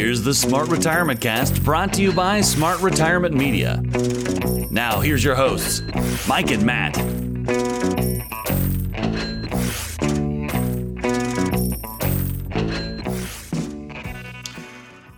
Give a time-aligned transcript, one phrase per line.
[0.00, 3.82] Here's the Smart Retirement Cast brought to you by Smart Retirement Media.
[4.70, 5.82] Now, here's your hosts,
[6.26, 6.96] Mike and Matt.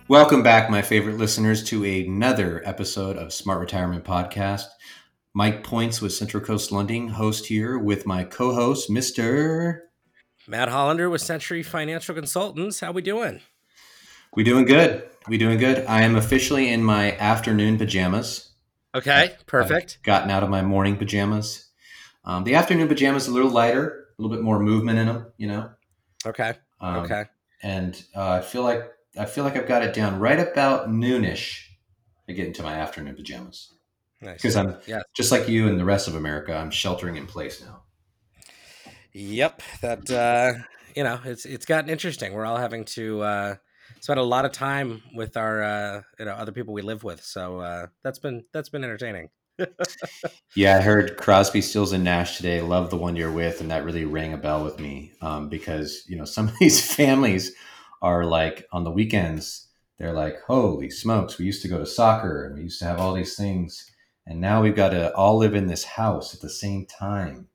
[0.09, 4.65] Welcome back, my favorite listeners, to another episode of Smart Retirement Podcast.
[5.33, 9.77] Mike Points with Central Coast Lending, host here with my co-host, Mr.
[10.45, 12.81] Matt Hollander with Century Financial Consultants.
[12.81, 13.39] How we doing?
[14.35, 15.09] We doing good.
[15.27, 15.85] We doing good.
[15.85, 18.51] I am officially in my afternoon pajamas.
[18.95, 19.97] Okay, perfect.
[19.99, 21.69] I've gotten out of my morning pajamas.
[22.25, 25.31] Um, the afternoon pajamas are a little lighter, a little bit more movement in them.
[25.37, 25.69] You know.
[26.25, 26.53] Okay.
[26.79, 27.25] Um, okay.
[27.61, 28.83] And uh, I feel like
[29.17, 31.61] I feel like I've got it down right about noonish.
[32.27, 33.73] I get into my afternoon pajamas
[34.21, 34.35] Nice.
[34.41, 35.01] because I'm Yeah.
[35.15, 36.55] just like you and the rest of America.
[36.55, 37.83] I'm sheltering in place now.
[39.13, 39.61] Yep.
[39.81, 40.53] That uh,
[40.95, 42.33] you know, it's it's gotten interesting.
[42.33, 43.55] We're all having to uh,
[44.03, 47.23] spend a lot of time with our uh, you know other people we live with.
[47.23, 49.29] So uh, that's been that's been entertaining.
[50.55, 52.61] Yeah, I heard Crosby, Stills, and Nash today.
[52.61, 56.03] Love the one you're with, and that really rang a bell with me um, because
[56.07, 57.53] you know some of these families
[58.01, 59.69] are like on the weekends.
[59.97, 62.99] They're like, holy smokes, we used to go to soccer and we used to have
[62.99, 63.89] all these things,
[64.27, 67.47] and now we've got to all live in this house at the same time.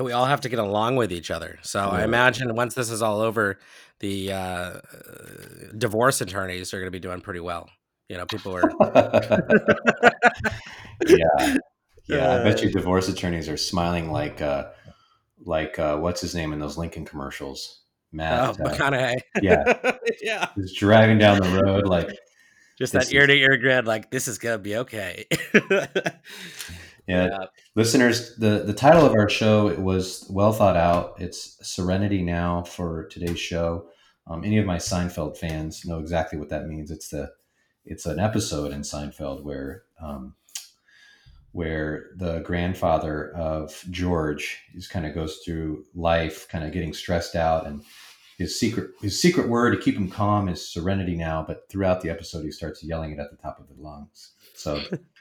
[0.00, 1.60] We all have to get along with each other.
[1.62, 3.60] So I imagine once this is all over,
[4.00, 4.72] the uh,
[5.76, 7.68] divorce attorneys are going to be doing pretty well.
[8.08, 8.70] You know, people are.
[11.06, 11.56] yeah,
[12.06, 12.34] yeah.
[12.34, 14.66] I bet you divorce attorneys are smiling like, uh,
[15.44, 17.80] like uh, what's his name in those Lincoln commercials,
[18.12, 18.40] Oh, Matt.
[18.40, 19.20] uh, McConaughey.
[19.42, 19.92] yeah.
[20.22, 20.48] yeah.
[20.54, 22.10] who's driving down the road like
[22.78, 25.26] Just that ear to ear grin, like this is gonna be okay.
[27.06, 31.14] Yeah, listeners, the the title of our show it was well thought out.
[31.18, 33.88] It's Serenity Now for today's show.
[34.26, 36.90] Um, any of my Seinfeld fans know exactly what that means.
[36.90, 37.32] It's the
[37.84, 40.34] it's an episode in Seinfeld where um,
[41.52, 47.36] where the grandfather of George is kind of goes through life, kind of getting stressed
[47.36, 47.82] out, and
[48.38, 51.44] his secret his secret word to keep him calm is serenity now.
[51.46, 54.32] But throughout the episode, he starts yelling it at the top of his lungs.
[54.54, 54.80] So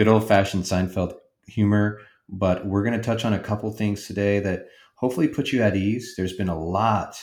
[0.00, 1.12] good old fashioned Seinfeld
[1.46, 2.00] humor.
[2.26, 5.76] But we're going to touch on a couple things today that hopefully put you at
[5.76, 6.14] ease.
[6.16, 7.22] There's been a lot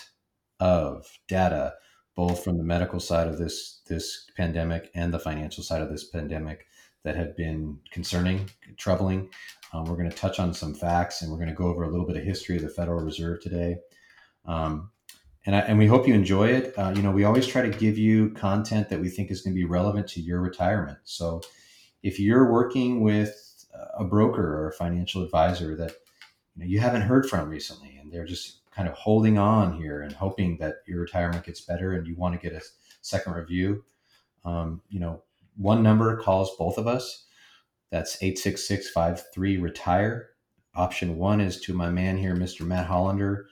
[0.59, 1.73] of data,
[2.15, 6.07] both from the medical side of this this pandemic and the financial side of this
[6.07, 6.67] pandemic,
[7.03, 9.31] that have been concerning, troubling.
[9.73, 11.89] Um, we're going to touch on some facts, and we're going to go over a
[11.89, 13.77] little bit of history of the Federal Reserve today.
[14.45, 14.91] Um,
[15.47, 16.77] and, I, and we hope you enjoy it.
[16.77, 19.55] Uh, you know, we always try to give you content that we think is going
[19.55, 20.99] to be relevant to your retirement.
[21.05, 21.41] So,
[22.03, 23.65] if you're working with
[23.97, 25.91] a broker or a financial advisor that
[26.55, 30.01] you, know, you haven't heard from recently and they're just kind of holding on here
[30.01, 32.65] and hoping that your retirement gets better and you want to get a
[33.01, 33.83] second review
[34.45, 35.23] um, you know
[35.57, 37.25] one number calls both of us.
[37.91, 40.29] That's 86653 retire
[40.75, 43.47] option one is to my man here mr matt hollander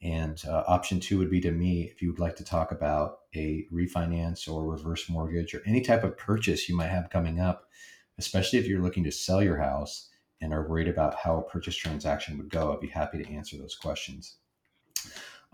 [0.00, 3.18] and uh, option two would be to me if you would like to talk about
[3.34, 7.68] a refinance or reverse mortgage or any type of purchase you might have coming up
[8.20, 10.10] especially if you're looking to sell your house
[10.42, 12.72] and are worried about how a purchase transaction would go.
[12.72, 14.36] I'd be happy to answer those questions.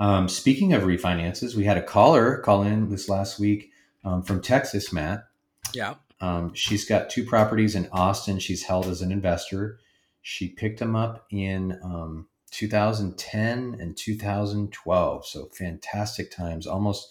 [0.01, 3.71] Um, speaking of refinances, we had a caller call in this last week
[4.05, 5.29] um, from Texas, Matt.
[5.73, 5.95] yeah.
[6.21, 8.39] Um, she's got two properties in Austin.
[8.39, 9.79] She's held as an investor.
[10.23, 15.27] She picked them up in um, 2010 and 2012.
[15.27, 17.09] So fantastic times, almost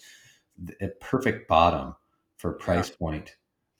[0.80, 1.94] a perfect bottom
[2.36, 3.36] for price point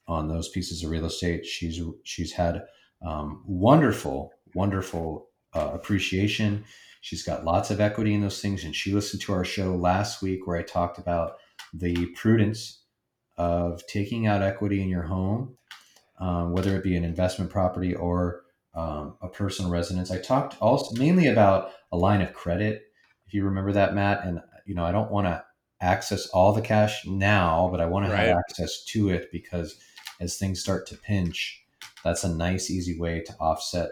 [0.09, 1.45] on those pieces of real estate.
[1.47, 2.65] She's she's had
[3.05, 6.65] um, wonderful, wonderful uh, appreciation.
[7.01, 10.23] She's got lots of equity in those things, and she listened to our show last
[10.23, 11.37] week where I talked about
[11.73, 12.83] the prudence
[13.37, 15.57] of taking out equity in your home,
[16.19, 18.43] um, whether it be an investment property or
[18.75, 20.11] um, a personal residence.
[20.11, 22.83] I talked also mainly about a line of credit,
[23.27, 24.25] if you remember that, Matt.
[24.25, 25.45] And you know, I don't want to
[25.81, 28.27] access all the cash now, but I want to Right.
[28.29, 29.79] have access to it because
[30.21, 31.65] as things start to pinch,
[32.05, 33.91] that's a nice, easy way to offset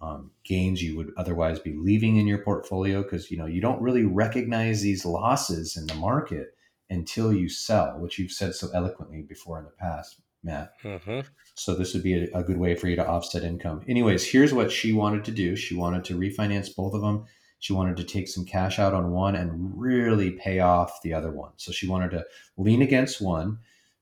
[0.00, 3.82] um, gains you would otherwise be leaving in your portfolio because you know you don't
[3.82, 6.54] really recognize these losses in the market
[6.90, 10.72] until you sell, which you've said so eloquently before in the past, Matt.
[10.82, 11.20] hmm
[11.54, 13.82] So this would be a, a good way for you to offset income.
[13.88, 15.56] Anyways, here's what she wanted to do.
[15.56, 17.26] She wanted to refinance both of them.
[17.58, 21.32] She wanted to take some cash out on one and really pay off the other
[21.32, 21.52] one.
[21.56, 22.24] So she wanted to
[22.56, 23.58] lean against one,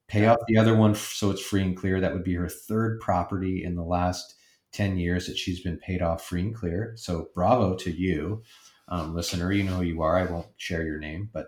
[0.09, 2.01] pay off the other one so it's free and clear.
[2.01, 4.35] That would be her third property in the last
[4.73, 6.93] 10 years that she's been paid off free and clear.
[6.97, 8.43] So bravo to you,
[8.89, 9.53] um, listener.
[9.53, 10.19] You know who you are.
[10.19, 11.47] I won't share your name, but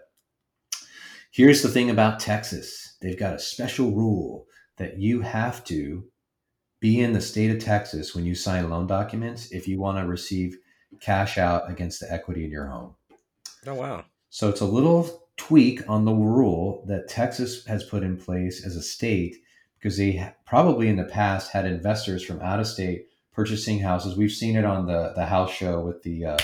[1.31, 4.47] Here's the thing about Texas they've got a special rule
[4.77, 6.05] that you have to
[6.81, 10.07] be in the state of Texas when you sign loan documents if you want to
[10.07, 10.57] receive
[11.01, 12.95] cash out against the equity in your home.
[13.67, 14.05] Oh, wow.
[14.31, 18.77] So it's a little tweak on the rule that Texas has put in place as
[18.77, 19.37] a state
[19.79, 24.17] because they probably in the past had investors from out of state purchasing houses.
[24.17, 26.39] We've seen it on the the house show with the uh,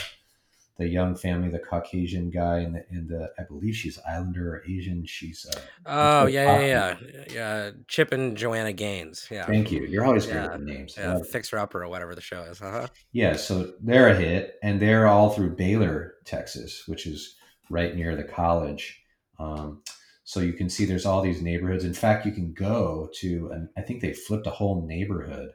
[0.76, 4.62] the young family, the Caucasian guy, and the, and the I believe she's Islander or
[4.68, 5.04] Asian.
[5.04, 7.70] She's uh, oh yeah, yeah, yeah, yeah.
[7.88, 9.28] Chip and Joanna Gaines.
[9.30, 9.46] Yeah.
[9.46, 9.84] Thank you.
[9.84, 10.52] You're always yeah.
[10.52, 10.94] with names.
[10.96, 12.60] Yeah, Fixer Upper or whatever the show is.
[12.60, 12.86] Uh-huh.
[13.12, 17.36] Yeah, so they're a hit, and they're all through Baylor, Texas, which is
[17.70, 19.02] right near the college.
[19.38, 19.82] Um,
[20.24, 21.84] so you can see there's all these neighborhoods.
[21.84, 25.50] In fact, you can go to, and I think they flipped a whole neighborhood,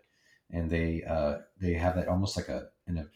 [0.52, 3.08] and they uh, they have that almost like a in a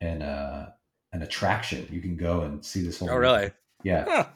[0.00, 0.74] in a
[1.12, 1.86] an attraction.
[1.90, 3.10] You can go and see this whole.
[3.10, 3.50] Oh, really?
[3.82, 4.04] Yeah.
[4.08, 4.26] Huh.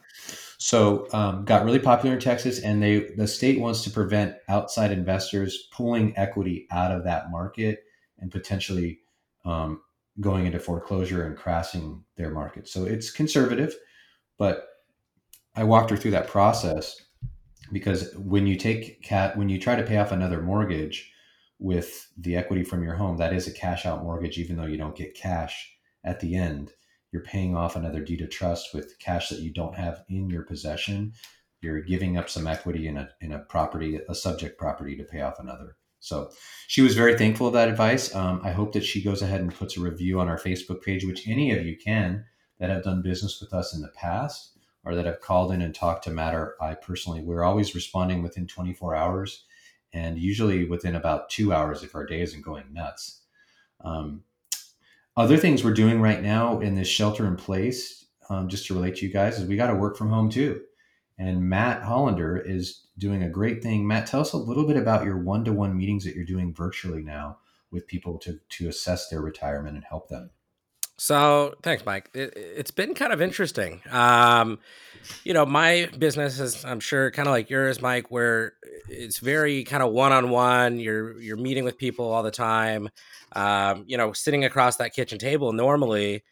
[0.59, 4.91] So um, got really popular in Texas, and they the state wants to prevent outside
[4.91, 7.83] investors pulling equity out of that market
[8.19, 8.99] and potentially
[9.45, 9.81] um,
[10.19, 12.67] going into foreclosure and crashing their market.
[12.67, 13.73] So it's conservative,
[14.39, 14.65] but
[15.55, 16.99] I walked her through that process
[17.71, 21.11] because when you take cat when you try to pay off another mortgage
[21.59, 24.77] with the equity from your home, that is a cash out mortgage, even though you
[24.77, 25.75] don't get cash
[26.05, 26.71] at the end,
[27.11, 30.43] you're paying off another deed of trust with cash that you don't have in your
[30.43, 31.11] possession.
[31.61, 35.21] You're giving up some equity in a in a property, a subject property, to pay
[35.21, 35.75] off another.
[35.99, 36.31] So
[36.67, 38.15] she was very thankful of that advice.
[38.15, 41.03] Um, I hope that she goes ahead and puts a review on our Facebook page,
[41.03, 42.23] which any of you can
[42.59, 45.73] that have done business with us in the past or that have called in and
[45.73, 47.21] talked to Matt or I personally.
[47.21, 49.45] We're always responding within 24 hours
[49.93, 53.21] and usually within about two hours if our day isn't going nuts.
[53.81, 54.23] Um,
[55.17, 58.97] other things we're doing right now in this shelter in place, um, just to relate
[58.97, 60.61] to you guys, is we got to work from home too.
[61.17, 63.85] And Matt Hollander is doing a great thing.
[63.85, 66.53] Matt, tell us a little bit about your one to one meetings that you're doing
[66.53, 67.39] virtually now
[67.71, 70.29] with people to, to assess their retirement and help them.
[70.99, 72.09] So thanks, Mike.
[72.13, 73.81] It, has been kind of interesting.
[73.89, 74.59] Um,
[75.23, 78.53] you know, my business is, I'm sure, kind of like yours, Mike, where
[78.89, 80.77] it's very kind of one on one.
[80.77, 82.89] You're you're meeting with people all the time.
[83.31, 86.23] Um, you know, sitting across that kitchen table normally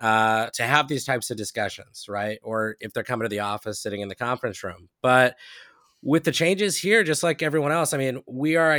[0.00, 2.38] uh, to have these types of discussions, right?
[2.42, 4.90] Or if they're coming to the office, sitting in the conference room.
[5.00, 5.36] But
[6.02, 8.70] with the changes here, just like everyone else, I mean, we are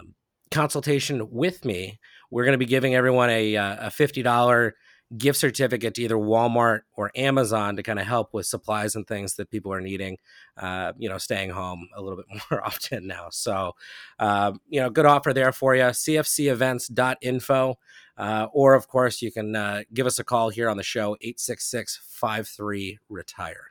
[0.51, 1.99] consultation with me,
[2.31, 4.73] we're going to be giving everyone a, uh, a $50
[5.17, 9.37] gift certificate to either Walmart or Amazon to kind of help with supplies and things
[9.37, 10.19] that people are needing,
[10.57, 13.29] uh, you know, staying home a little bit more often now.
[13.31, 13.73] So,
[14.19, 15.83] uh, you know, good offer there for you.
[15.83, 17.79] CFCevents.info.
[18.17, 21.17] Uh, or, of course, you can uh, give us a call here on the show,
[21.21, 23.69] 866 53 Retire.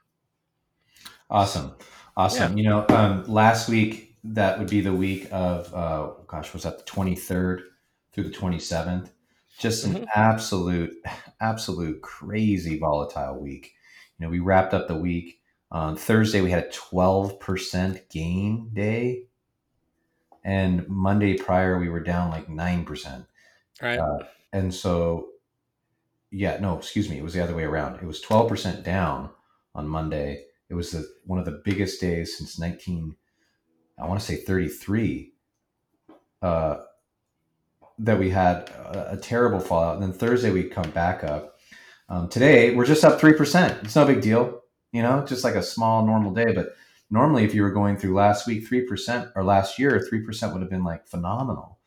[1.30, 1.74] Awesome.
[2.18, 2.58] Awesome.
[2.58, 2.64] Yeah.
[2.64, 6.78] You know, um, last week, that would be the week of, uh, gosh, was that
[6.78, 7.62] the 23rd
[8.12, 9.10] through the 27th?
[9.62, 10.04] Just an mm-hmm.
[10.16, 10.94] absolute,
[11.40, 13.74] absolute crazy volatile week.
[14.18, 15.40] You know, we wrapped up the week
[15.72, 19.24] On Thursday, we had a 12% gain day.
[20.44, 23.26] And Monday prior, we were down like 9%.
[23.82, 24.00] Right.
[24.00, 24.18] Uh,
[24.52, 25.30] and so,
[26.32, 27.18] yeah, no, excuse me.
[27.18, 27.96] It was the other way around.
[27.96, 29.30] It was 12% down
[29.76, 30.46] on Monday.
[30.70, 33.16] It was the, one of the biggest days since 19,
[33.98, 35.32] I want to say 33,
[36.42, 36.78] uh,
[38.00, 39.96] that we had a, a, terrible fallout.
[39.96, 41.58] And then Thursday, we come back up.
[42.10, 43.84] Um, today, we're just up 3%.
[43.84, 46.52] It's no big deal, you know, just like a small normal day.
[46.54, 46.76] But
[47.10, 50.70] normally, if you were going through last week, 3% or last year, 3% would have
[50.70, 51.78] been like phenomenal.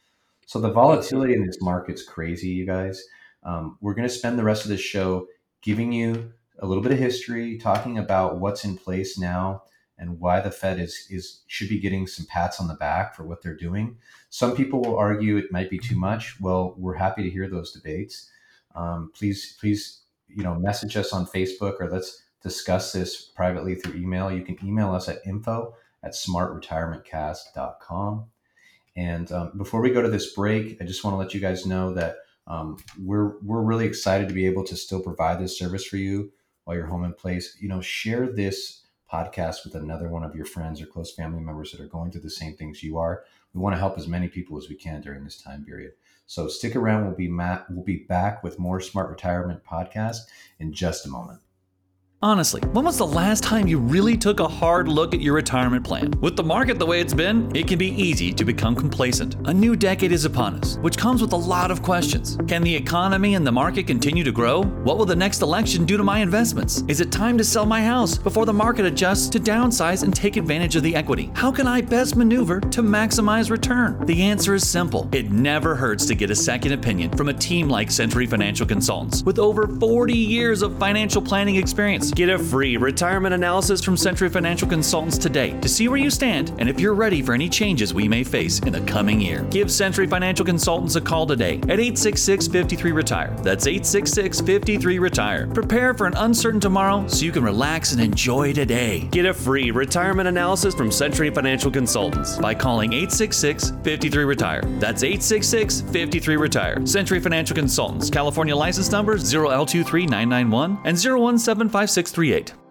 [0.46, 3.02] So the volatility in this market's crazy, you guys.
[3.42, 5.26] Um, we're going to spend the rest of this show
[5.62, 9.62] giving you a little bit of history, talking about what's in place now
[10.04, 13.24] and why the Fed is is should be getting some pats on the back for
[13.24, 13.96] what they're doing.
[14.28, 16.38] Some people will argue it might be too much.
[16.40, 18.28] Well, we're happy to hear those debates.
[18.74, 23.98] Um, please, please, you know, message us on Facebook or let's discuss this privately through
[23.98, 24.30] email.
[24.30, 28.26] You can email us at info at smartretirementcast.com.
[28.96, 31.66] And um, before we go to this break, I just want to let you guys
[31.66, 35.86] know that um, we're we're really excited to be able to still provide this service
[35.86, 36.30] for you
[36.64, 37.56] while you're home in place.
[37.58, 38.83] You know, share this
[39.14, 42.22] podcast with another one of your friends or close family members that are going through
[42.22, 43.24] the same things you are.
[43.52, 45.92] We want to help as many people as we can during this time period.
[46.26, 47.04] So stick around.
[47.04, 47.70] We'll be Matt.
[47.70, 50.22] We'll be back with more Smart Retirement podcast
[50.58, 51.40] in just a moment.
[52.24, 55.84] Honestly, when was the last time you really took a hard look at your retirement
[55.84, 56.10] plan?
[56.22, 59.36] With the market the way it's been, it can be easy to become complacent.
[59.46, 62.38] A new decade is upon us, which comes with a lot of questions.
[62.48, 64.62] Can the economy and the market continue to grow?
[64.62, 66.82] What will the next election do to my investments?
[66.88, 70.38] Is it time to sell my house before the market adjusts to downsize and take
[70.38, 71.30] advantage of the equity?
[71.34, 74.02] How can I best maneuver to maximize return?
[74.06, 75.10] The answer is simple.
[75.12, 79.22] It never hurts to get a second opinion from a team like Century Financial Consultants
[79.24, 82.13] with over 40 years of financial planning experience.
[82.14, 86.52] Get a free retirement analysis from Century Financial Consultants today to see where you stand
[86.60, 89.42] and if you're ready for any changes we may face in the coming year.
[89.50, 93.34] Give Century Financial Consultants a call today at 866 53 Retire.
[93.42, 95.48] That's 866 53 Retire.
[95.48, 99.08] Prepare for an uncertain tomorrow so you can relax and enjoy today.
[99.10, 104.62] Get a free retirement analysis from Century Financial Consultants by calling 866 53 Retire.
[104.78, 106.86] That's 866 53 Retire.
[106.86, 111.93] Century Financial Consultants, California license numbers 0L23991 and 017563.
[111.94, 112.63] 638.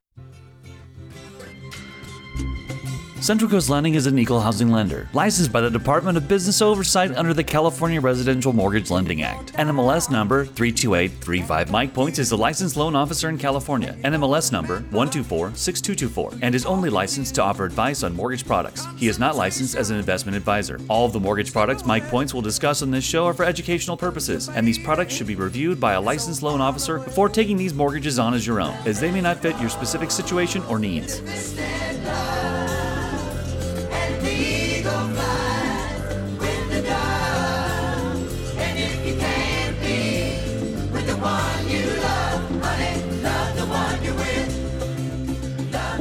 [3.24, 7.16] Central Coast Lending is an equal housing lender, licensed by the Department of Business Oversight
[7.16, 9.54] under the California Residential Mortgage Lending Act.
[9.54, 11.72] NMLS number 32835.
[11.72, 13.96] Mike Points is a licensed loan officer in California.
[14.04, 18.86] NMLS number 1246224 and is only licensed to offer advice on mortgage products.
[18.98, 20.78] He is not licensed as an investment advisor.
[20.90, 23.96] All of the mortgage products Mike Points will discuss on this show are for educational
[23.96, 27.74] purposes, and these products should be reviewed by a licensed loan officer before taking these
[27.74, 31.22] mortgages on as your own, as they may not fit your specific situation or needs.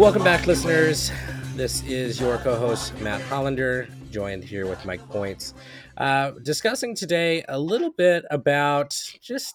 [0.02, 1.12] Welcome back, listeners.
[1.54, 5.54] This is your co host, Matt Hollander, joined here with Mike Points,
[5.96, 9.54] uh, discussing today a little bit about just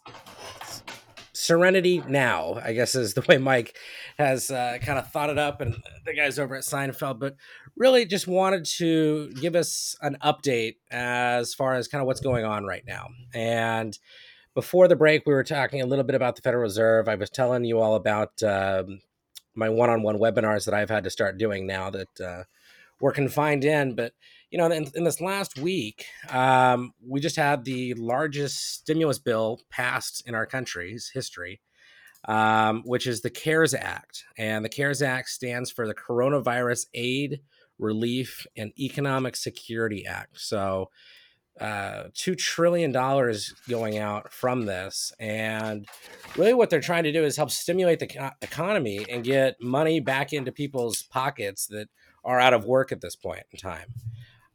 [1.38, 3.78] serenity now, I guess is the way Mike
[4.18, 5.76] has uh, kind of thought it up and
[6.06, 7.36] the guys over at Seinfeld, but
[7.76, 12.44] really just wanted to give us an update as far as kind of what's going
[12.44, 13.10] on right now.
[13.34, 13.98] And
[14.56, 17.08] before the break, we were talking a little bit about the Federal Reserve.
[17.08, 19.02] I was telling you all about um,
[19.54, 22.44] my one-on-one webinars that I've had to start doing now that uh,
[23.00, 23.94] we're confined in.
[23.94, 24.14] But
[24.52, 29.62] you know, in, in this last week, um, we just had the largest stimulus bill
[29.70, 31.60] passed in our country's history,
[32.28, 37.42] um, which is the CARES Act, and the CARES Act stands for the Coronavirus Aid,
[37.78, 40.40] Relief, and Economic Security Act.
[40.40, 40.90] So
[41.60, 45.86] uh, two trillion dollars going out from this, and
[46.38, 50.32] really what they're trying to do is help stimulate the economy and get money back
[50.32, 51.90] into people's pockets that
[52.24, 53.94] are out of work at this point in time.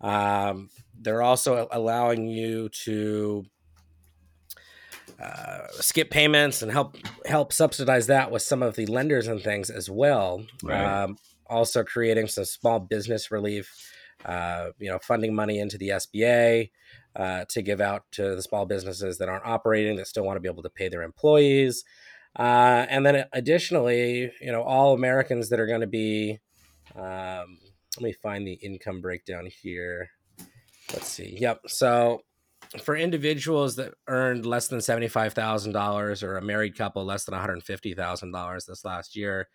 [0.02, 3.44] Um, they're also allowing you to
[5.20, 9.70] uh, skip payments and help help subsidize that with some of the lenders and things
[9.70, 10.44] as well.
[10.62, 10.82] Right.
[10.82, 11.16] Um,
[11.46, 13.88] also creating some small business relief.
[14.24, 16.70] Uh, you know, funding money into the SBA,
[17.16, 20.40] uh, to give out to the small businesses that aren't operating that still want to
[20.40, 21.84] be able to pay their employees.
[22.38, 26.38] Uh, and then additionally, you know, all Americans that are going to be,
[26.96, 27.58] um,
[27.96, 30.10] let me find the income breakdown here.
[30.92, 31.36] Let's see.
[31.40, 31.60] Yep.
[31.68, 32.20] So
[32.82, 38.84] for individuals that earned less than $75,000 or a married couple less than $150,000 this
[38.84, 39.48] last year,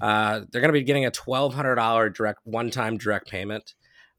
[0.00, 3.74] uh, they're going to be getting a twelve hundred dollar direct one time direct payment.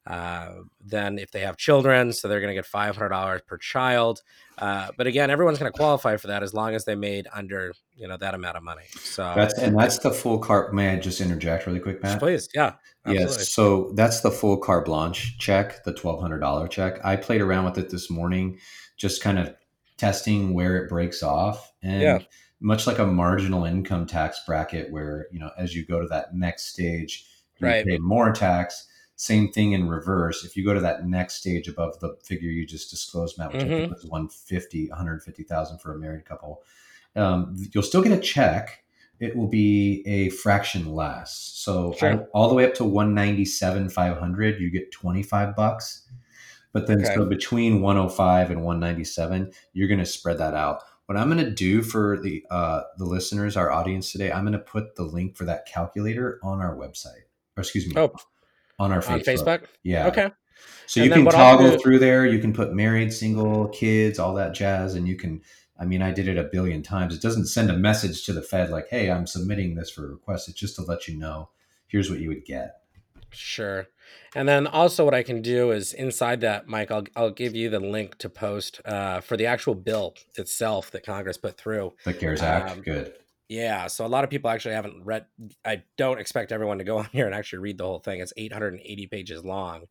[0.10, 3.58] Uh, then if they have children, so they're going to get five hundred dollars per
[3.58, 4.24] child.
[4.58, 7.74] Uh, but again, everyone's going to qualify for that as long as they made under
[7.96, 8.86] you know that amount of money.
[8.96, 10.74] So that's and that's the full carte.
[10.74, 12.18] May I just interject really quick, Matt?
[12.18, 12.74] Please, yeah.
[13.06, 13.38] Absolutely.
[13.38, 13.54] Yes.
[13.54, 17.06] So that's the full carte blanche check, the twelve hundred dollar check.
[17.06, 18.58] I played around with it this morning,
[18.98, 19.54] just kind of
[19.98, 22.20] testing where it breaks off, and yeah.
[22.60, 26.34] much like a marginal income tax bracket, where you know as you go to that
[26.34, 27.28] next stage,
[27.60, 27.86] you right.
[27.86, 28.88] pay more tax
[29.20, 30.46] same thing in reverse.
[30.46, 33.64] If you go to that next stage above the figure you just disclosed, Matt, which
[33.64, 33.74] mm-hmm.
[33.74, 33.94] I think mm-hmm.
[33.94, 36.64] was 150, 150,000 for a married couple,
[37.18, 38.82] um, you'll still get a check.
[39.20, 41.36] It will be a fraction less.
[41.36, 42.30] So sure.
[42.32, 46.08] all, all, the way up to 197, 500, you get 25 bucks.
[46.72, 47.14] But then okay.
[47.14, 50.84] so between 105 and 197, you're going to spread that out.
[51.08, 54.54] What I'm going to do for the uh, the listeners, our audience today, I'm going
[54.54, 57.26] to put the link for that calculator on our website.
[57.58, 58.14] Or excuse me, oh
[58.80, 59.10] on our Facebook.
[59.10, 59.66] On Facebook?
[59.84, 60.08] Yeah.
[60.08, 60.32] Okay.
[60.88, 61.80] So and you can toggle do...
[61.80, 62.26] through there.
[62.26, 65.42] You can put married, single, kids, all that jazz, and you can.
[65.80, 67.16] I mean, I did it a billion times.
[67.16, 70.10] It doesn't send a message to the Fed like, "Hey, I'm submitting this for a
[70.10, 71.50] request." It's just to let you know,
[71.88, 72.82] here's what you would get.
[73.32, 73.88] Sure.
[74.36, 77.70] And then also, what I can do is inside that, Mike, I'll, I'll give you
[77.70, 81.94] the link to post uh, for the actual bill itself that Congress put through.
[82.06, 82.72] The CARES Act.
[82.72, 83.14] Um, Good.
[83.50, 85.26] Yeah, so a lot of people actually haven't read.
[85.66, 88.20] I don't expect everyone to go on here and actually read the whole thing.
[88.20, 89.86] It's 880 pages long,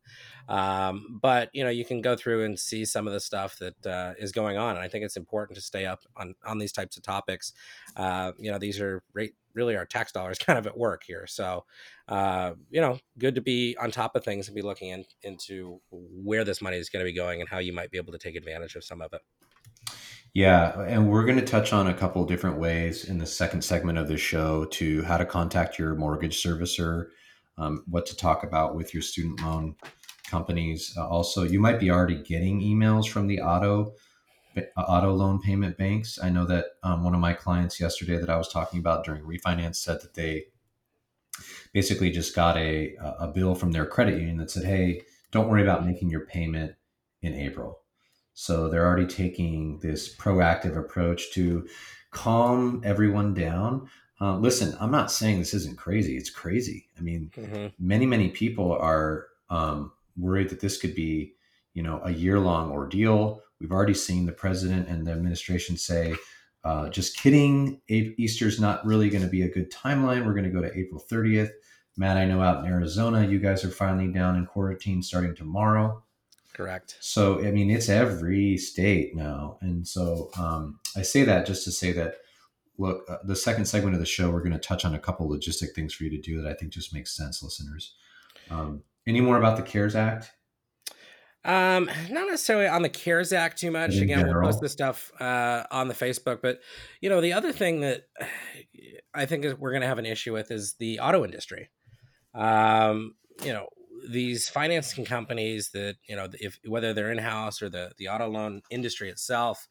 [0.47, 3.85] um, but you know you can go through and see some of the stuff that
[3.85, 6.71] uh, is going on, and I think it's important to stay up on on these
[6.71, 7.51] types of topics.
[7.97, 11.27] Uh, you know, these are re- really our tax dollars kind of at work here,
[11.27, 11.65] so
[12.07, 15.81] uh, you know, good to be on top of things and be looking in, into
[15.91, 18.19] where this money is going to be going and how you might be able to
[18.19, 19.21] take advantage of some of it.
[20.33, 23.97] Yeah, and we're going to touch on a couple different ways in the second segment
[23.97, 27.07] of the show to how to contact your mortgage servicer,
[27.57, 29.75] um, what to talk about with your student loan
[30.29, 30.93] companies.
[30.95, 33.93] Uh, also, you might be already getting emails from the auto
[34.57, 36.19] uh, auto loan payment banks.
[36.21, 39.23] I know that um, one of my clients yesterday that I was talking about during
[39.23, 40.45] refinance said that they
[41.73, 45.63] basically just got a a bill from their credit union that said, "Hey, don't worry
[45.63, 46.75] about making your payment
[47.21, 47.79] in April."
[48.39, 51.67] So they're already taking this proactive approach to
[52.11, 53.89] calm everyone down.
[54.21, 56.15] Uh, listen, I'm not saying this isn't crazy.
[56.15, 56.87] It's crazy.
[56.97, 57.67] I mean, mm-hmm.
[57.77, 61.33] many, many people are um, worried that this could be,
[61.73, 63.41] you know, a year long ordeal.
[63.59, 66.15] We've already seen the president and the administration say,
[66.63, 67.81] uh, just kidding.
[67.89, 70.25] Easter's not really going to be a good timeline.
[70.25, 71.51] We're going to go to April 30th.
[71.97, 76.01] Matt, I know out in Arizona, you guys are finally down in quarantine starting tomorrow.
[76.59, 76.97] Correct.
[76.99, 79.59] So, I mean, it's every state now.
[79.61, 82.15] And so um, I say that just to say that,
[82.77, 85.29] look, uh, the second segment of the show, we're going to touch on a couple
[85.29, 87.95] logistic things for you to do that I think just makes sense, listeners.
[88.51, 90.33] Um, any more about the CARES Act?
[91.45, 93.95] Um, not necessarily on the CARES Act too much.
[93.95, 94.41] Again, general.
[94.41, 96.41] we'll post this stuff uh, on the Facebook.
[96.41, 96.59] But
[96.99, 98.01] you know, the other thing that
[99.13, 101.69] I think is we're going to have an issue with is the auto industry.
[102.33, 103.69] Um, you know,
[104.07, 108.27] these financing companies that you know if whether they're in house or the the auto
[108.27, 109.67] loan industry itself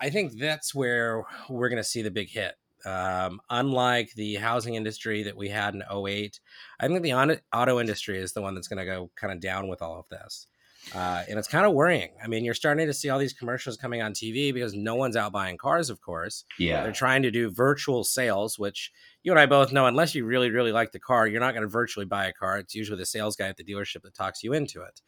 [0.00, 2.54] i think that's where we're going to see the big hit.
[2.84, 6.38] Um, unlike the housing industry that we had in 08
[6.78, 9.66] i think the auto industry is the one that's going to go kind of down
[9.66, 10.46] with all of this
[10.94, 12.10] uh, and it's kind of worrying.
[12.22, 15.16] I mean, you're starting to see all these commercials coming on TV because no one's
[15.16, 16.44] out buying cars, of course.
[16.58, 16.82] Yeah.
[16.82, 20.50] They're trying to do virtual sales, which you and I both know, unless you really,
[20.50, 22.58] really like the car, you're not going to virtually buy a car.
[22.58, 25.00] It's usually the sales guy at the dealership that talks you into it.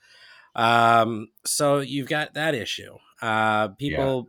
[0.54, 2.96] Um, so you've got that issue.
[3.22, 4.28] Uh, people,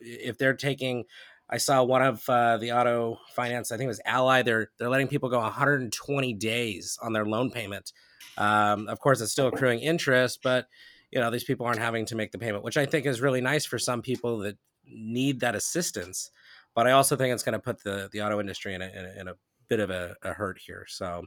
[0.00, 0.30] yeah.
[0.30, 1.04] if they're taking,
[1.48, 4.42] I saw one of uh, the auto finance, I think it was Ally.
[4.42, 7.92] They're they're letting people go 120 days on their loan payment
[8.38, 10.66] um, of course, it's still accruing interest, but
[11.10, 13.40] you know these people aren't having to make the payment, which I think is really
[13.40, 16.30] nice for some people that need that assistance.
[16.74, 19.04] But I also think it's going to put the the auto industry in a, in
[19.04, 19.34] a, in a
[19.68, 20.86] bit of a, a, hurt here.
[20.88, 21.24] So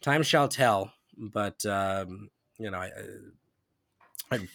[0.00, 0.92] time shall tell.
[1.16, 2.28] But um,
[2.58, 2.90] you know, I,
[4.30, 4.48] I,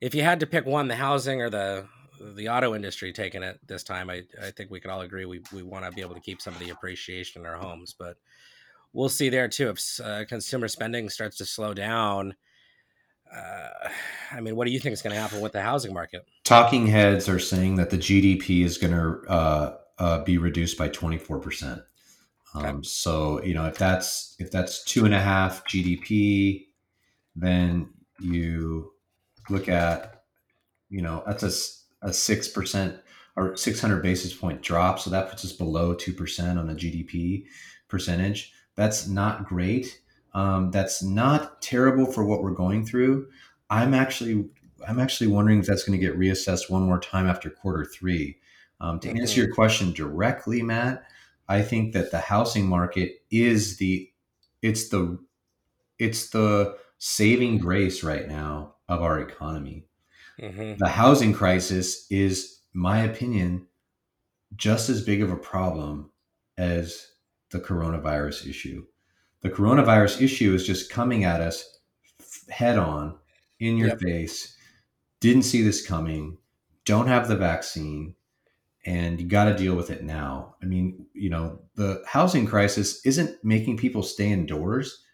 [0.00, 1.86] if you had to pick one, the housing or the
[2.34, 5.40] the auto industry taking it this time, I, I think we could all agree we,
[5.52, 7.94] we want to be able to keep some of the appreciation in our homes.
[7.96, 8.16] But
[8.92, 12.34] we'll see there too if uh, consumer spending starts to slow down.
[13.34, 13.88] Uh,
[14.32, 16.26] I mean, what do you think is going to happen with the housing market?
[16.44, 20.88] Talking heads are saying that the GDP is going to uh, uh, be reduced by
[20.88, 21.80] twenty four percent.
[22.54, 26.66] Um, so you know, if that's if that's two and a half GDP,
[27.36, 28.92] then you
[29.48, 30.24] look at
[30.88, 32.96] you know that's a a six percent
[33.36, 34.98] or six hundred basis point drop.
[35.00, 37.44] So that puts us below two percent on the GDP
[37.88, 38.52] percentage.
[38.78, 40.00] That's not great.
[40.34, 43.26] Um, that's not terrible for what we're going through.
[43.68, 44.48] I'm actually
[44.86, 48.38] I'm actually wondering if that's going to get reassessed one more time after quarter three.
[48.80, 51.02] Um, to answer your question directly, Matt,
[51.48, 54.08] I think that the housing market is the
[54.62, 55.18] it's the
[55.98, 59.86] it's the saving grace right now of our economy.
[60.40, 60.76] Mm-hmm.
[60.76, 63.66] The housing crisis is, my opinion,
[64.54, 66.12] just as big of a problem
[66.56, 67.08] as
[67.50, 68.84] the coronavirus issue.
[69.40, 71.78] The coronavirus issue is just coming at us
[72.50, 73.18] head on
[73.60, 74.00] in your yep.
[74.00, 74.56] face.
[75.20, 76.38] Didn't see this coming.
[76.84, 78.14] Don't have the vaccine
[78.88, 80.54] and you got to deal with it now.
[80.62, 85.04] I mean, you know, the housing crisis isn't making people stay indoors,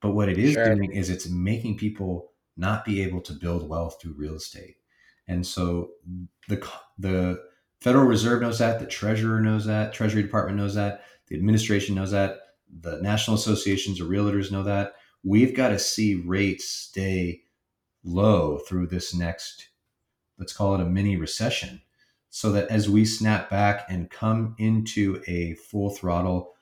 [0.00, 0.74] but what it is sure.
[0.74, 4.76] doing is it's making people not be able to build wealth through real estate.
[5.26, 5.90] And so
[6.48, 6.64] the
[6.98, 7.42] the
[7.80, 12.10] Federal Reserve knows that, the Treasurer knows that, Treasury Department knows that, the administration knows
[12.10, 12.40] that,
[12.82, 14.94] the National Associations of Realtors know that.
[15.24, 17.42] We've got to see rates stay
[18.04, 19.68] low through this next,
[20.38, 21.82] let's call it a mini recession,
[22.28, 26.54] so that as we snap back and come into a full throttle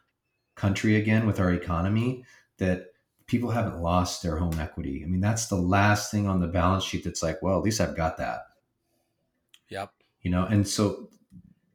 [0.54, 2.24] country again with our economy,
[2.58, 2.86] that
[3.26, 5.02] people haven't lost their home equity.
[5.04, 7.80] I mean, that's the last thing on the balance sheet that's like, well, at least
[7.80, 8.40] I've got that.
[9.68, 9.92] Yep.
[10.22, 11.10] You know, and so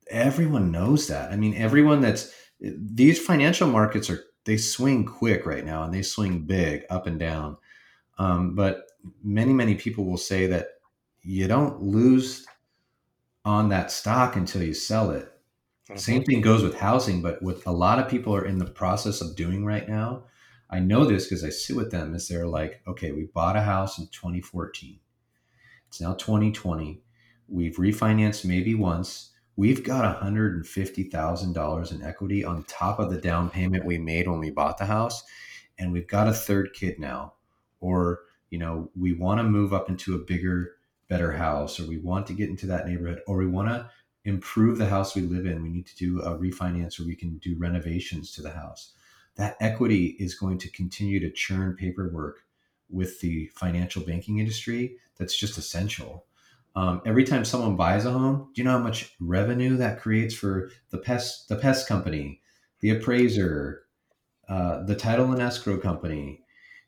[0.09, 1.31] everyone knows that.
[1.31, 6.01] I mean, everyone that's these financial markets are they swing quick right now and they
[6.01, 7.57] swing big up and down.
[8.17, 8.83] Um, but
[9.23, 10.67] many, many people will say that
[11.21, 12.45] you don't lose
[13.45, 15.25] on that stock until you sell it.
[15.89, 15.97] Mm-hmm.
[15.97, 19.21] Same thing goes with housing, but what a lot of people are in the process
[19.21, 20.23] of doing right now
[20.73, 23.61] I know this because I sit with them as they're like, okay, we bought a
[23.61, 24.99] house in 2014.
[25.87, 27.03] It's now 2020.
[27.47, 29.29] We've refinanced maybe once.
[29.55, 34.49] We've got $150,000 in equity on top of the down payment we made when we
[34.49, 35.23] bought the house.
[35.77, 37.33] And we've got a third kid now.
[37.79, 40.75] Or, you know, we want to move up into a bigger,
[41.07, 43.89] better house, or we want to get into that neighborhood, or we want to
[44.25, 45.61] improve the house we live in.
[45.61, 48.93] We need to do a refinance or we can do renovations to the house
[49.35, 52.43] that equity is going to continue to churn paperwork
[52.89, 56.25] with the financial banking industry that's just essential.
[56.75, 60.33] Um, every time someone buys a home, do you know how much revenue that creates
[60.33, 62.41] for the pest the pest company,
[62.79, 63.83] the appraiser,
[64.49, 66.41] uh, the title and escrow company?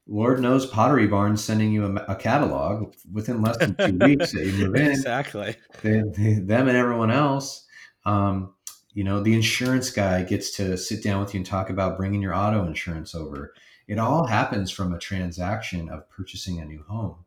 [0.08, 4.46] Lord knows Pottery Barn's sending you a, a catalog within less than two weeks that
[4.46, 4.92] you move in.
[4.92, 5.56] Exactly.
[5.82, 7.66] They, they, them and everyone else.
[8.06, 8.54] Um,
[8.94, 12.22] you know, the insurance guy gets to sit down with you and talk about bringing
[12.22, 13.54] your auto insurance over.
[13.88, 17.25] It all happens from a transaction of purchasing a new home.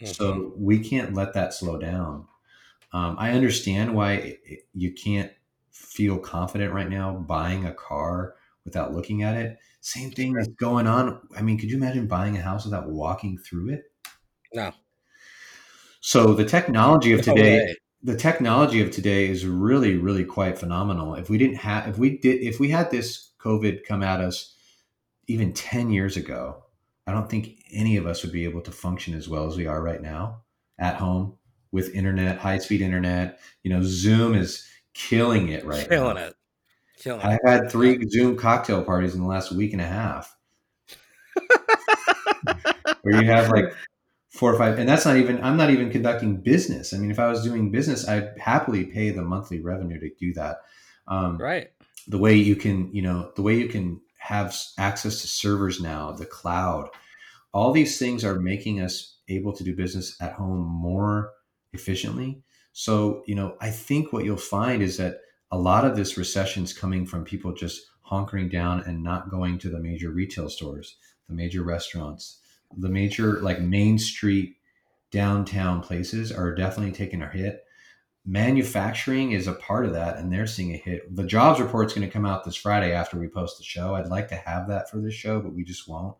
[0.00, 0.12] Mm-hmm.
[0.12, 2.26] So we can't let that slow down.
[2.92, 4.38] Um, I understand why
[4.74, 5.32] you can't
[5.70, 9.58] feel confident right now buying a car without looking at it.
[9.80, 11.20] Same thing that's going on.
[11.36, 13.84] I mean, could you imagine buying a house without walking through it?
[14.54, 14.72] No.
[16.00, 21.28] So the technology of today, the technology of today is really really quite phenomenal if
[21.28, 24.54] we didn't have if we did if we had this covid come at us
[25.26, 26.62] even 10 years ago
[27.06, 29.66] i don't think any of us would be able to function as well as we
[29.66, 30.42] are right now
[30.78, 31.36] at home
[31.72, 33.38] with internet high speed internet.
[33.62, 36.24] You know zoom is killing it right killing now.
[36.26, 36.34] it.
[36.98, 40.34] Killing i've had three zoom cocktail parties in the last week and a half.
[43.02, 43.74] Where you have like
[44.30, 46.94] four or five and that's not even i'm not even conducting business.
[46.94, 50.32] I mean if i was doing business i'd happily pay the monthly revenue to do
[50.34, 50.58] that.
[51.08, 51.70] Um, right.
[52.08, 56.12] the way you can you know the way you can have access to servers now
[56.12, 56.88] the cloud
[57.52, 61.32] all these things are making us able to do business at home more
[61.72, 62.42] efficiently.
[62.72, 66.64] So you know i think what you'll find is that a lot of this recession
[66.64, 70.96] is coming from people just hunkering down and not going to the major retail stores
[71.28, 72.40] the major restaurants
[72.76, 74.56] the major like main street
[75.10, 77.64] downtown places are definitely taking a hit
[78.26, 81.14] manufacturing is a part of that and they're seeing a hit.
[81.14, 83.94] The jobs report is going to come out this friday after we post the show.
[83.94, 86.16] I'd like to have that for this show but we just won't.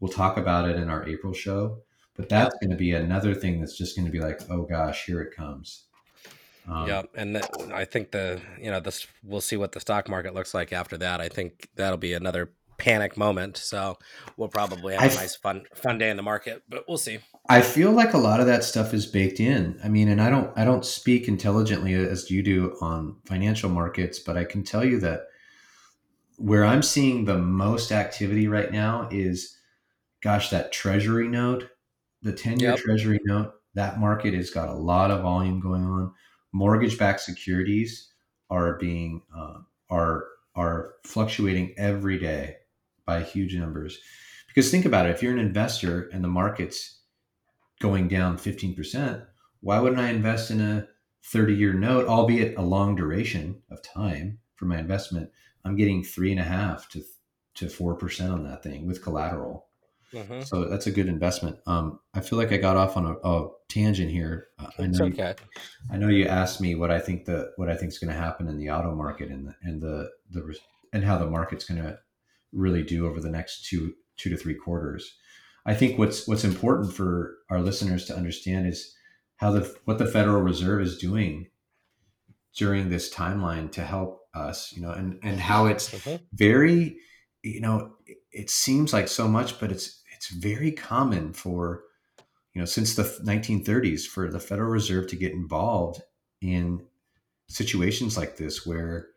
[0.00, 1.78] We'll talk about it in our april show
[2.16, 5.06] but that's going to be another thing that's just going to be like oh gosh
[5.06, 5.84] here it comes.
[6.68, 7.40] Um, yeah, and
[7.72, 10.98] I think the you know this we'll see what the stock market looks like after
[10.98, 11.20] that.
[11.20, 13.56] I think that'll be another panic moment.
[13.56, 13.98] So
[14.36, 17.18] we'll probably have a nice fun fun day in the market, but we'll see.
[17.48, 19.78] I feel like a lot of that stuff is baked in.
[19.84, 24.18] I mean, and I don't I don't speak intelligently as you do on financial markets,
[24.18, 25.26] but I can tell you that
[26.38, 29.56] where I'm seeing the most activity right now is
[30.22, 31.68] gosh, that treasury note,
[32.22, 32.78] the 10-year yep.
[32.78, 36.12] treasury note, that market has got a lot of volume going on.
[36.52, 38.12] Mortgage-backed securities
[38.50, 39.58] are being uh,
[39.90, 42.56] are are fluctuating every day
[43.06, 43.98] by huge numbers.
[44.48, 47.00] Because think about it, if you're an investor and the market's
[47.80, 49.24] going down 15%,
[49.60, 50.88] why wouldn't I invest in a
[51.24, 55.30] 30 year note, albeit a long duration of time for my investment?
[55.64, 57.02] I'm getting three and a half to
[57.56, 59.66] to four percent on that thing with collateral.
[60.12, 60.42] Mm-hmm.
[60.42, 61.58] So that's a good investment.
[61.66, 64.48] Um, I feel like I got off on a, a tangent here.
[64.58, 65.06] Uh, I know.
[65.06, 65.34] Okay.
[65.38, 68.14] You, I know you asked me what I think the what I think is going
[68.14, 70.56] to happen in the auto market and the and the the
[70.92, 71.98] and how the market's going to
[72.56, 75.16] really do over the next two two to three quarters.
[75.66, 78.94] I think what's what's important for our listeners to understand is
[79.36, 81.48] how the what the Federal Reserve is doing
[82.56, 86.22] during this timeline to help us, you know, and and how it's mm-hmm.
[86.32, 86.96] very,
[87.42, 87.94] you know,
[88.32, 91.82] it seems like so much, but it's it's very common for,
[92.54, 96.00] you know, since the 1930s for the Federal Reserve to get involved
[96.40, 96.86] in
[97.48, 99.08] situations like this where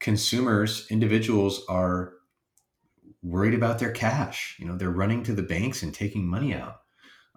[0.00, 2.14] consumers, individuals are
[3.22, 4.56] worried about their cash.
[4.58, 6.82] You know, they're running to the banks and taking money out.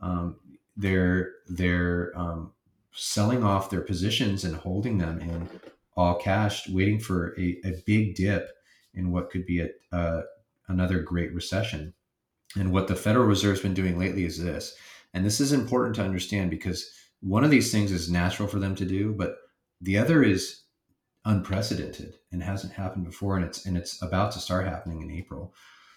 [0.01, 0.37] Um,
[0.77, 2.51] they're they're um,
[2.93, 5.49] selling off their positions and holding them in
[5.95, 8.49] all cash, waiting for a, a big dip
[8.93, 10.21] in what could be a, uh,
[10.67, 11.93] another great recession.
[12.57, 14.75] And what the Federal Reserve's been doing lately is this,
[15.13, 16.89] and this is important to understand because
[17.21, 19.37] one of these things is natural for them to do, but
[19.81, 20.61] the other is
[21.25, 25.53] unprecedented and hasn't happened before, and it's and it's about to start happening in April.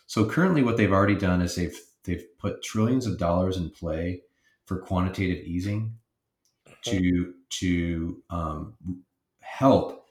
[0.06, 4.22] So currently, what they've already done is they've they've put trillions of dollars in play
[4.64, 5.94] for quantitative easing
[6.84, 8.74] to to um,
[9.40, 10.06] help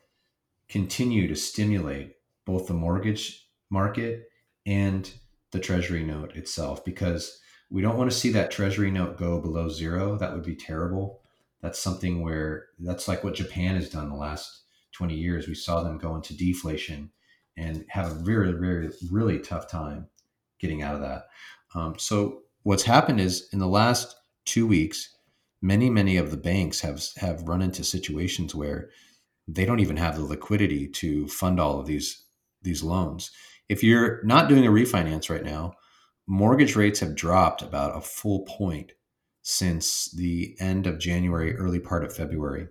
[0.70, 4.28] continue to stimulate both the mortgage market
[4.66, 5.12] and
[5.52, 9.70] the treasury note itself because we don't want to see that treasury note go below
[9.70, 10.18] zero.
[10.18, 11.22] That would be terrible.
[11.62, 14.67] That's something where that's like what japan has done the last
[14.98, 17.12] 20 years we saw them go into deflation
[17.56, 20.08] and have a very very really tough time
[20.60, 21.26] getting out of that
[21.76, 25.16] um, so what's happened is in the last two weeks,
[25.62, 28.90] many many of the banks have have run into situations where
[29.48, 32.26] they don't even have the liquidity to fund all of these
[32.64, 33.32] these loans.
[33.70, 35.74] If you're not doing a refinance right now,
[36.26, 38.94] mortgage rates have dropped about a full point
[39.44, 42.68] since the end of January, early part of February.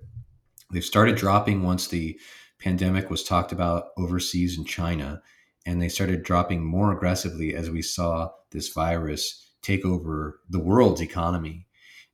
[0.70, 2.18] They've started dropping once the
[2.58, 5.22] pandemic was talked about overseas in China,
[5.64, 11.00] and they started dropping more aggressively as we saw this virus take over the world's
[11.00, 11.66] economy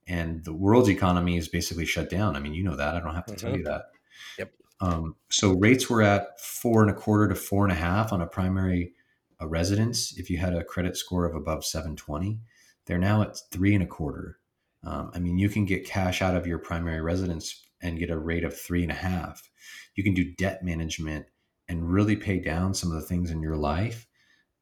[0.07, 2.37] and the world's economy is basically shut down.
[2.37, 2.97] I mean, you know that.
[2.97, 3.47] I don't have to mm-hmm.
[3.47, 3.83] tell you that.
[4.39, 4.53] Yep.
[4.81, 8.21] Um, so rates were at four and a quarter to four and a half on
[8.21, 8.95] a primary
[9.41, 10.17] uh, residence.
[10.19, 12.41] If you had a credit score of above 720,
[12.87, 14.39] they're now at three and a quarter.
[14.85, 18.19] Um, I mean, you can get cash out of your primary residence and get a
[18.19, 19.51] rate of three and a half.
[19.95, 21.27] You can do debt management
[21.69, 24.07] and really pay down some of the things in your life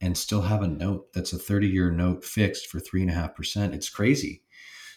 [0.01, 3.15] and still have a note that's a 30 year note fixed for three and a
[3.15, 3.75] half percent.
[3.75, 4.43] It's crazy.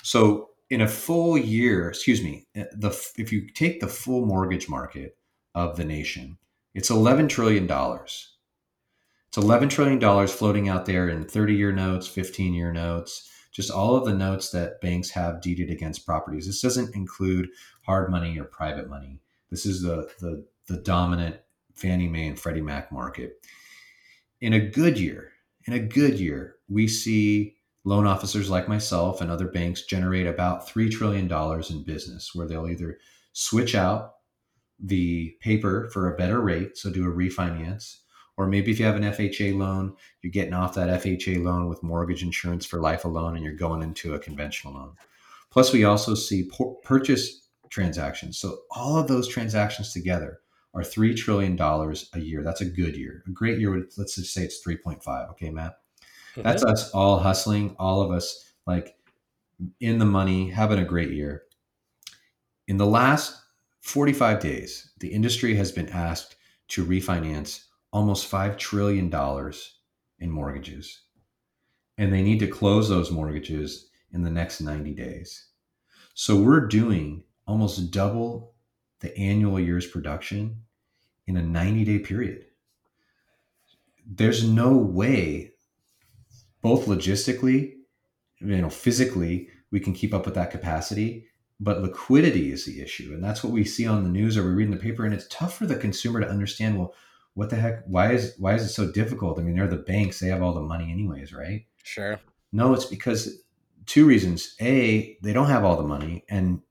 [0.02, 4.70] So in a full year, excuse me, eh, the if you take the full mortgage
[4.70, 5.18] market
[5.56, 6.38] of the nation,
[6.74, 8.30] it's 11 trillion dollars.
[9.28, 14.04] It's 11 trillion dollars floating out there in 30-year notes, 15-year notes, just all of
[14.04, 16.48] the notes that banks have deeded against properties.
[16.48, 17.50] This doesn't include
[17.84, 19.20] hard money or private money.
[19.50, 21.38] This is the the, the dominant
[21.76, 23.46] Fannie Mae and Freddie Mac market.
[24.42, 25.32] In a good year,
[25.66, 30.68] in a good year, we see loan officers like myself and other banks generate about
[30.68, 31.32] $3 trillion
[31.70, 32.98] in business where they'll either
[33.34, 34.14] switch out
[34.80, 38.00] the paper for a better rate, so do a refinance,
[38.38, 41.84] or maybe if you have an FHA loan, you're getting off that FHA loan with
[41.84, 44.96] mortgage insurance for life alone and you're going into a conventional loan.
[45.52, 46.50] Plus, we also see
[46.84, 48.40] purchase transactions.
[48.40, 50.40] So, all of those transactions together
[50.74, 52.44] are $3 trillion a year.
[52.44, 53.24] That's a good year.
[53.28, 55.30] A great year, let's just say it's 3.5.
[55.32, 55.78] Okay, Matt?
[56.32, 56.42] Mm-hmm.
[56.42, 58.96] That's us all hustling, all of us like
[59.80, 61.44] in the money, having a great year.
[62.68, 63.40] In the last
[63.82, 66.38] 45 days, the industry has been asked
[66.70, 69.14] to refinance almost $5 trillion
[70.20, 71.04] in mortgages.
[71.98, 75.46] And they need to close those mortgages in the next 90 days.
[76.16, 78.56] So we're doing almost double
[79.00, 80.64] the annual year's production
[81.28, 82.46] in a 90 day period.
[84.06, 85.52] There's no way
[86.62, 87.76] both logistically,
[88.40, 91.28] you know, physically, we can keep up with that capacity,
[91.60, 93.12] but liquidity is the issue.
[93.14, 95.06] And that's what we see on the news or we read in the paper.
[95.06, 96.96] And it's tough for the consumer to understand, well,
[97.36, 97.84] what the heck?
[97.86, 99.40] Why is why is it so difficult?
[99.40, 101.66] I mean, they're the banks, they have all the money anyways, right?
[101.84, 102.20] Sure.
[102.52, 103.42] No, it's because
[103.86, 104.56] two reasons.
[104.62, 106.62] A, they don't have all the money, and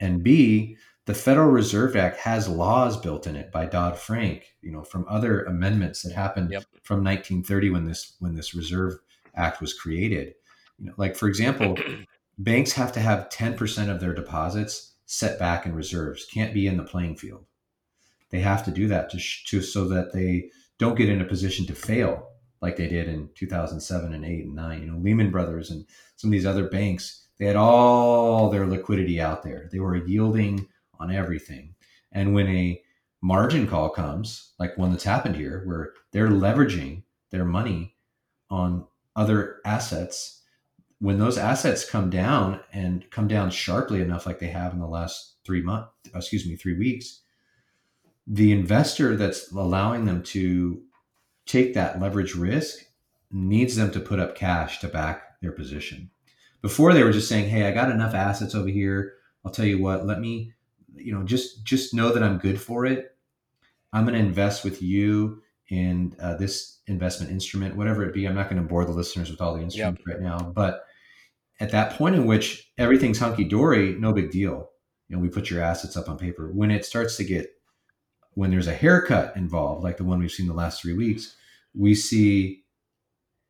[0.00, 4.70] and B, the Federal Reserve Act has laws built in it by Dodd Frank, you
[4.70, 6.64] know, from other amendments that happened Yep.
[6.82, 8.98] from 1930 when this when this Reserve
[9.34, 10.34] Act was created.
[10.78, 11.76] You know, like for example,
[12.38, 16.76] banks have to have 10% of their deposits set back in reserves, can't be in
[16.76, 17.44] the playing field.
[18.32, 21.26] They have to do that to, sh- to so that they don't get in a
[21.26, 22.28] position to fail
[22.60, 24.80] like they did in 2007 and 8 and 9.
[24.80, 25.84] You know, Lehman Brothers and
[26.16, 29.68] some of these other banks, they had all their liquidity out there.
[29.70, 30.68] They were yielding
[30.98, 31.74] on everything.
[32.12, 32.80] And when a
[33.20, 37.96] margin call comes, like one that's happened here, where they're leveraging their money
[38.48, 40.42] on other assets,
[41.00, 44.86] when those assets come down and come down sharply enough, like they have in the
[44.86, 47.21] last three months, excuse me, three weeks,
[48.26, 50.82] the investor that's allowing them to
[51.46, 52.84] take that leverage risk
[53.30, 56.10] needs them to put up cash to back their position.
[56.60, 59.14] Before they were just saying, "Hey, I got enough assets over here.
[59.44, 60.54] I'll tell you what, let me
[60.96, 63.16] you know just just know that i'm good for it
[63.92, 68.34] i'm going to invest with you in uh, this investment instrument whatever it be i'm
[68.34, 70.14] not going to bore the listeners with all the instruments yep.
[70.14, 70.84] right now but
[71.60, 74.70] at that point in which everything's hunky-dory no big deal
[75.08, 77.50] you know we put your assets up on paper when it starts to get
[78.34, 81.36] when there's a haircut involved like the one we've seen the last three weeks
[81.74, 82.62] we see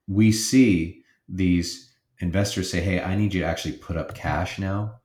[0.08, 5.00] we see these investors say hey i need you to actually put up cash now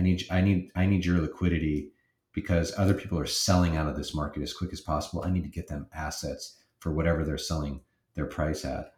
[0.00, 1.92] I need I need I need your liquidity
[2.32, 5.22] because other people are selling out of this market as quick as possible.
[5.24, 7.80] I need to get them assets for whatever they're selling
[8.14, 8.94] their price at.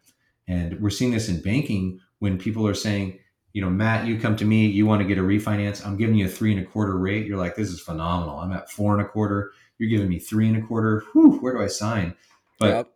[0.47, 3.19] And we're seeing this in banking when people are saying,
[3.53, 5.85] you know, Matt, you come to me, you want to get a refinance.
[5.85, 7.27] I'm giving you a three and a quarter rate.
[7.27, 8.39] You're like, this is phenomenal.
[8.39, 9.53] I'm at four and a quarter.
[9.83, 11.05] You're giving me three and a quarter.
[11.13, 12.15] Whew, where do I sign?
[12.59, 12.89] But yep.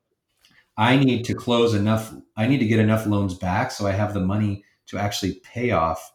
[0.77, 2.15] I need to close enough.
[2.37, 5.73] I need to get enough loans back so I have the money to actually pay
[5.73, 6.13] off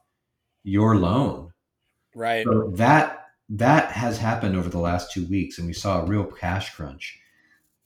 [0.64, 1.52] your loan
[2.16, 2.46] Right.
[2.46, 6.26] So that that has happened over the last two weeks, and we saw a real
[6.26, 7.20] cash crunch.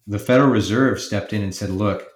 [0.08, 2.08] The Federal Reserve stepped in and said, "Look,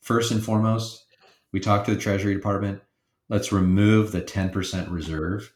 [0.00, 1.04] first and foremost,
[1.52, 2.82] we talked to the Treasury Department.
[3.28, 5.52] Let's remove the ten percent reserve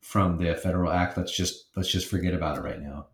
[0.00, 1.16] from the federal act.
[1.16, 3.06] Let's just let's just forget about it right now,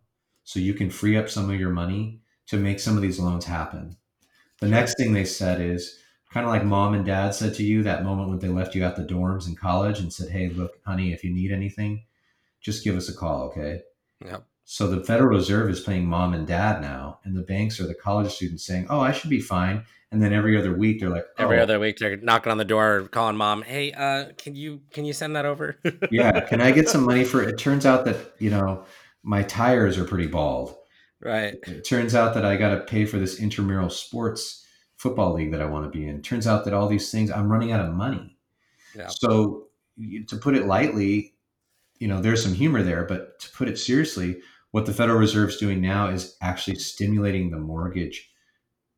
[0.48, 3.44] so you can free up some of your money to make some of these loans
[3.44, 3.96] happen."
[4.60, 5.98] The next thing they said is
[6.32, 8.84] kind of like mom and dad said to you that moment when they left you
[8.84, 12.02] at the dorms in college and said, "Hey, look, honey, if you need anything."
[12.60, 13.82] just give us a call, okay?
[14.24, 14.44] Yep.
[14.64, 17.94] So the Federal Reserve is playing mom and dad now, and the banks are the
[17.94, 21.26] college students saying, "Oh, I should be fine." And then every other week they're like,
[21.38, 21.44] oh.
[21.44, 25.06] every other week they're knocking on the door, calling mom, "Hey, uh, can you can
[25.06, 25.78] you send that over?"
[26.10, 27.42] yeah, can I get some money for?
[27.42, 28.84] It turns out that you know
[29.22, 30.74] my tires are pretty bald.
[31.20, 31.56] Right.
[31.66, 34.64] It turns out that I got to pay for this intramural sports
[34.96, 36.22] football league that I want to be in.
[36.22, 38.36] Turns out that all these things I'm running out of money.
[38.94, 39.08] Yeah.
[39.08, 39.68] So
[40.28, 41.34] to put it lightly,
[41.98, 45.56] you know, there's some humor there, but to put it seriously, what the Federal Reserve's
[45.56, 48.30] doing now is actually stimulating the mortgage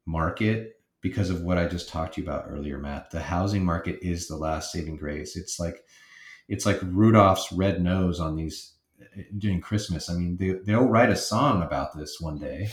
[0.07, 3.11] market because of what I just talked to you about earlier, Matt.
[3.11, 5.37] The housing market is the last saving grace.
[5.37, 5.83] It's like
[6.49, 8.75] it's like Rudolph's red nose on these
[9.39, 10.09] during Christmas.
[10.09, 12.71] I mean, they, they'll write a song about this one day.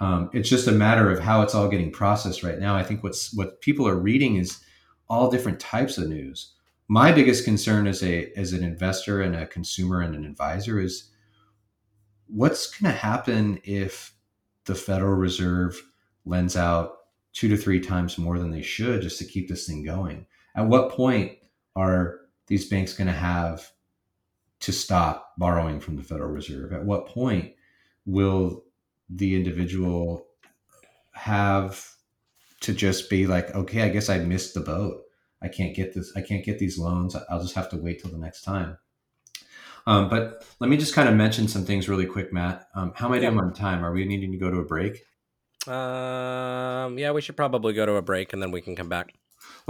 [0.00, 2.74] Um, it's just a matter of how it's all getting processed right now.
[2.74, 4.60] I think what's what people are reading is
[5.08, 6.54] all different types of news
[6.90, 11.08] my biggest concern as a as an investor and a consumer and an advisor is
[12.26, 14.12] what's going to happen if
[14.64, 15.80] the Federal Reserve
[16.24, 16.96] lends out
[17.32, 20.26] two to three times more than they should just to keep this thing going.
[20.56, 21.38] At what point
[21.76, 23.70] are these banks going to have
[24.60, 26.72] to stop borrowing from the Federal Reserve?
[26.72, 27.52] At what point
[28.06, 28.64] will
[29.08, 30.26] the individual
[31.12, 31.86] have
[32.60, 35.02] to just be like, okay, I guess I missed the boat.
[35.42, 36.12] I can't get this.
[36.14, 37.16] I can't get these loans.
[37.28, 38.76] I'll just have to wait till the next time.
[39.86, 42.68] Um, but let me just kind of mention some things really quick, Matt.
[42.74, 43.84] Um, how am I doing on time?
[43.84, 45.02] Are we needing to go to a break?
[45.66, 49.14] Um, yeah, we should probably go to a break and then we can come back.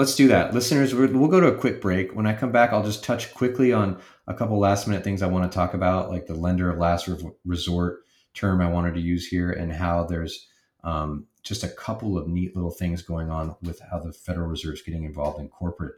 [0.00, 0.94] Let's do that, listeners.
[0.94, 2.16] We'll go to a quick break.
[2.16, 5.26] When I come back, I'll just touch quickly on a couple last minute things I
[5.26, 7.06] want to talk about, like the lender of last
[7.44, 7.98] resort
[8.32, 10.48] term I wanted to use here, and how there's
[10.84, 14.72] um, just a couple of neat little things going on with how the Federal Reserve
[14.72, 15.96] is getting involved in corporate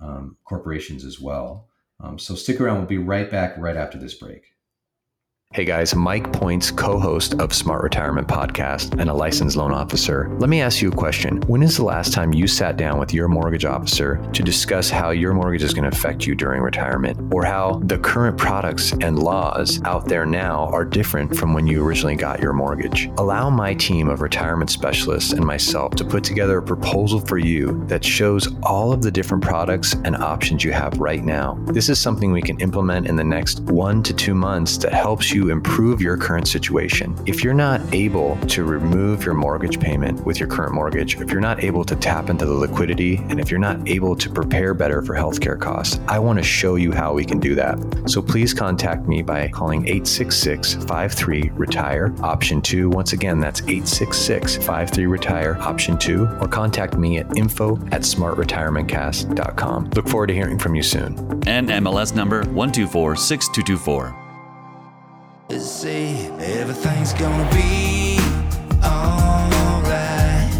[0.00, 1.68] um, corporations as well.
[2.00, 2.78] Um, so stick around.
[2.78, 4.54] We'll be right back right after this break.
[5.54, 10.28] Hey guys, Mike Points, co host of Smart Retirement Podcast and a licensed loan officer.
[10.38, 11.40] Let me ask you a question.
[11.46, 15.08] When is the last time you sat down with your mortgage officer to discuss how
[15.08, 19.18] your mortgage is going to affect you during retirement or how the current products and
[19.18, 23.06] laws out there now are different from when you originally got your mortgage?
[23.16, 27.82] Allow my team of retirement specialists and myself to put together a proposal for you
[27.86, 31.58] that shows all of the different products and options you have right now.
[31.68, 35.32] This is something we can implement in the next one to two months that helps
[35.32, 37.16] you improve your current situation.
[37.26, 41.40] If you're not able to remove your mortgage payment with your current mortgage, if you're
[41.40, 45.00] not able to tap into the liquidity, and if you're not able to prepare better
[45.00, 47.78] for healthcare costs, I want to show you how we can do that.
[48.06, 52.90] So please contact me by calling 866 53 Retire Option 2.
[52.90, 59.90] Once again, that's 866 53 Retire Option 2, or contact me at info at smartretirementcast.com.
[59.94, 61.16] Look forward to hearing from you soon.
[61.46, 64.27] And MLS number 1246224.
[65.56, 68.20] Say everything's gonna be
[68.84, 70.52] alright.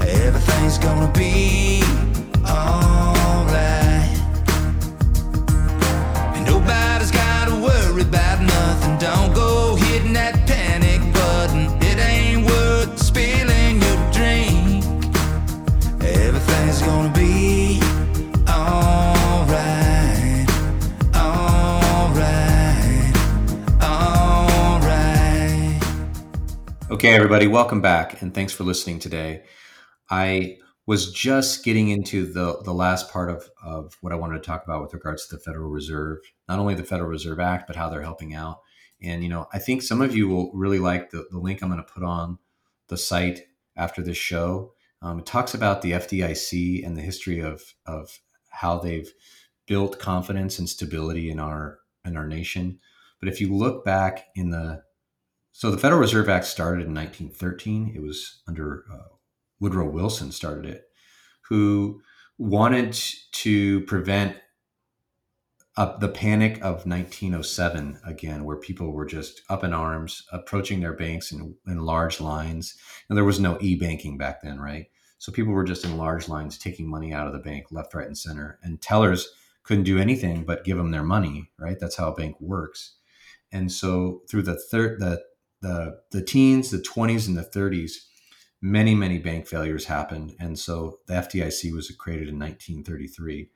[0.00, 1.77] Everything's gonna be
[26.98, 29.44] Okay, everybody, welcome back, and thanks for listening today.
[30.10, 34.44] I was just getting into the the last part of of what I wanted to
[34.44, 36.18] talk about with regards to the Federal Reserve,
[36.48, 38.62] not only the Federal Reserve Act, but how they're helping out.
[39.00, 41.68] And you know, I think some of you will really like the, the link I'm
[41.68, 42.38] going to put on
[42.88, 43.42] the site
[43.76, 44.72] after this show.
[45.00, 48.18] Um, it talks about the FDIC and the history of of
[48.48, 49.12] how they've
[49.68, 52.80] built confidence and stability in our in our nation.
[53.20, 54.82] But if you look back in the
[55.58, 57.92] so the Federal Reserve Act started in 1913.
[57.92, 59.08] It was under uh,
[59.58, 60.84] Woodrow Wilson started it,
[61.48, 62.00] who
[62.38, 62.92] wanted
[63.32, 64.36] to prevent
[65.76, 70.92] uh, the panic of 1907 again, where people were just up in arms, approaching their
[70.92, 72.76] banks in, in large lines.
[73.08, 74.86] And there was no e-banking back then, right?
[75.18, 78.06] So people were just in large lines taking money out of the bank, left, right,
[78.06, 78.60] and center.
[78.62, 79.28] And tellers
[79.64, 81.80] couldn't do anything but give them their money, right?
[81.80, 82.94] That's how a bank works.
[83.50, 85.20] And so through the third, the
[85.60, 87.92] the the teens, the 20s, and the 30s,
[88.60, 93.50] many many bank failures happened, and so the FDIC was created in 1933.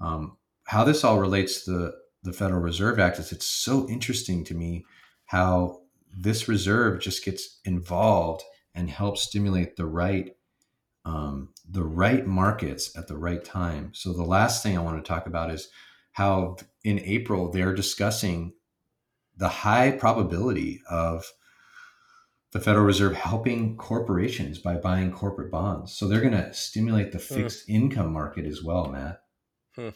[0.00, 4.44] Um, how this all relates to the the Federal Reserve Act is it's so interesting
[4.44, 4.84] to me
[5.26, 5.82] how
[6.12, 8.42] this reserve just gets involved
[8.74, 10.34] and helps stimulate the right
[11.04, 13.92] um, the right markets at the right time.
[13.94, 15.68] So the last thing I want to talk about is
[16.12, 18.52] how in April they're discussing
[19.36, 21.32] the high probability of
[22.52, 25.92] the Federal Reserve helping corporations by buying corporate bonds.
[25.92, 29.20] So they're going to stimulate the fixed income market as well, Matt.
[29.74, 29.90] Hmm.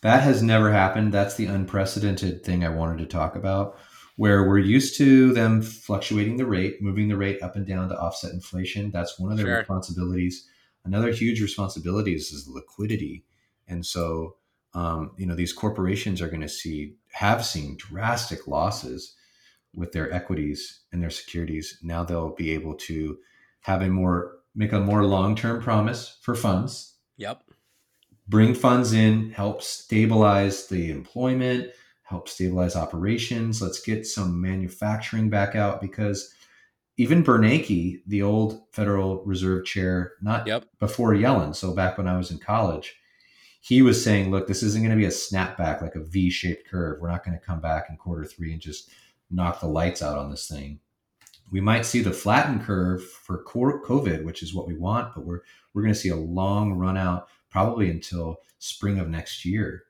[0.00, 1.12] That has never happened.
[1.12, 3.76] That's the unprecedented thing I wanted to talk about,
[4.16, 7.98] where we're used to them fluctuating the rate, moving the rate up and down to
[7.98, 8.90] offset inflation.
[8.90, 9.58] That's one of their Sure.
[9.58, 10.48] responsibilities.
[10.84, 13.24] Another huge responsibility is, is liquidity.
[13.68, 14.36] And so,
[14.72, 19.14] um, you know, these corporations are going to see, have seen drastic losses
[19.76, 21.78] with their equities and their securities.
[21.82, 23.18] Now they'll be able to
[23.60, 27.42] have a more, make a more long term promise for funds Yep.
[28.28, 31.70] bring funds in, help stabilize the employment,
[32.02, 33.62] help stabilize operations.
[33.62, 36.32] Let's get some manufacturing back out because
[36.98, 40.64] even Bernanke, the old Federal Reserve chair, not Yep.
[40.78, 42.96] before Yellen, so back when I was in college,
[43.60, 46.68] he was saying, look, this isn't going to be a snapback like a V shaped
[46.68, 47.00] curve.
[47.00, 48.90] We're not going to come back in quarter three and just
[49.30, 50.80] knock the lights out on this thing.
[51.50, 55.40] We might see the flattened curve for COVID, which is what we want, but we're
[55.72, 59.84] we're going to see a long run out probably until spring of next year.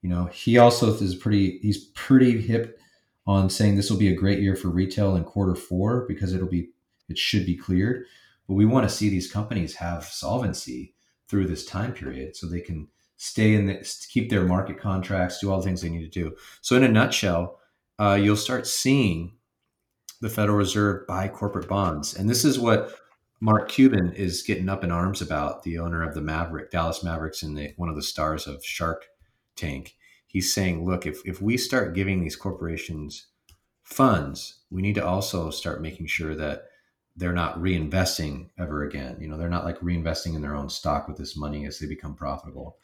[0.00, 2.78] You know, he also is pretty he's pretty hip
[3.26, 6.48] on saying this will be a great year for retail in quarter four because it'll
[6.48, 6.70] be
[7.08, 8.04] it should be cleared.
[8.46, 10.94] But we want to see these companies have solvency
[11.28, 15.50] through this time period so they can stay in the keep their market contracts, do
[15.50, 16.36] all the things they need to do.
[16.60, 17.58] So in a nutshell,
[17.98, 19.32] uh, you'll start seeing
[20.20, 22.94] the Federal Reserve buy corporate bonds, and this is what
[23.40, 25.62] Mark Cuban is getting up in arms about.
[25.62, 29.04] The owner of the Maverick, Dallas Mavericks, and one of the stars of Shark
[29.56, 29.96] Tank.
[30.26, 33.26] He's saying, look, if if we start giving these corporations
[33.82, 36.64] funds, we need to also start making sure that
[37.16, 39.18] they're not reinvesting ever again.
[39.20, 41.86] You know, they're not like reinvesting in their own stock with this money as they
[41.86, 42.78] become profitable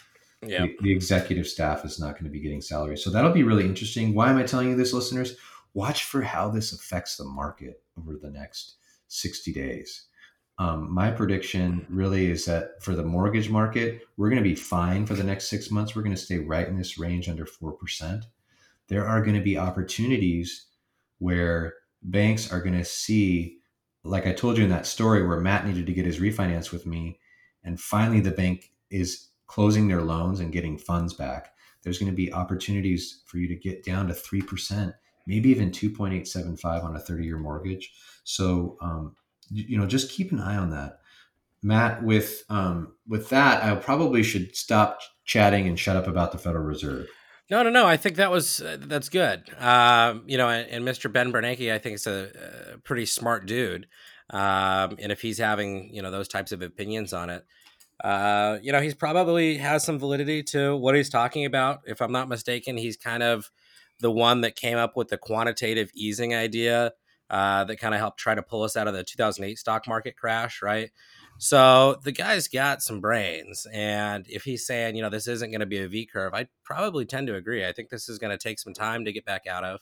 [0.47, 0.63] Yeah.
[0.63, 3.05] the, the executive staff is not going to be getting salaries.
[3.05, 4.15] So that'll be really interesting.
[4.15, 5.37] Why am I telling you this, listeners?
[5.75, 8.77] watch for how this affects the market over the next
[9.09, 10.07] 60 days.
[10.59, 15.07] Um, my prediction really is that for the mortgage market, we're going to be fine
[15.07, 15.97] for the next six months.
[15.97, 18.25] We're going to stay right in this range under 4%.
[18.89, 20.67] There are going to be opportunities
[21.19, 23.59] where banks are going to see,
[24.05, 26.85] like I told you in that story where Matt needed to get his refinance with
[26.85, 27.21] me,
[27.65, 31.53] and finally the bank is closing their loans and getting funds back.
[31.83, 34.95] There's going to be opportunities for you to get down to 3%,
[35.27, 37.93] maybe even 2.875 on a 30 year mortgage.
[38.23, 39.17] So, um,
[39.51, 41.01] you know, just keep an eye on that.
[41.65, 46.39] Matt, with um, with that, I probably should stop chatting and shut up about the
[46.39, 47.09] Federal Reserve.
[47.51, 47.87] No, no, no.
[47.87, 49.43] I think that was uh, that's good.
[49.59, 51.13] Um, you know, and, and, Mr.
[51.13, 53.89] Ben Bernanke, I think is a, a pretty smart dude.
[54.31, 57.45] Um, and if he's having you know those types of opinions on it,
[58.03, 61.81] uh, you know, he's probably has some validity to what he's talking about.
[61.87, 63.51] If I'm not mistaken, he's kind of
[64.01, 66.93] the one that came up with the quantitative easing idea
[67.29, 70.17] uh, that kind of helped try to pull us out of the 2008 stock market
[70.17, 70.91] crash, right?
[71.39, 73.67] So the guy's got some brains.
[73.73, 76.49] And if he's saying, you know, this isn't going to be a V curve, I
[76.65, 77.65] probably tend to agree.
[77.65, 79.81] I think this is going to take some time to get back out of.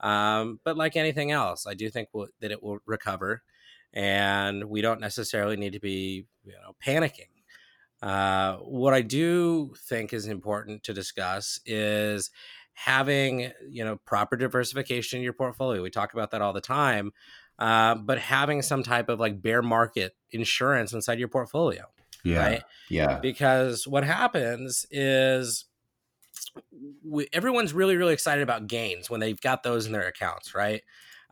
[0.00, 3.42] Um, but like anything else, I do think we'll, that it will recover.
[3.92, 7.35] And we don't necessarily need to be, you know, panicking.
[8.02, 12.30] Uh, what I do think is important to discuss is
[12.74, 15.82] having you know proper diversification in your portfolio.
[15.82, 17.12] We talk about that all the time,
[17.58, 21.84] uh, but having some type of like bear market insurance inside your portfolio.
[22.22, 22.62] Yeah, right?
[22.90, 23.18] yeah.
[23.18, 25.64] Because what happens is
[27.02, 30.82] we, everyone's really really excited about gains when they've got those in their accounts, right?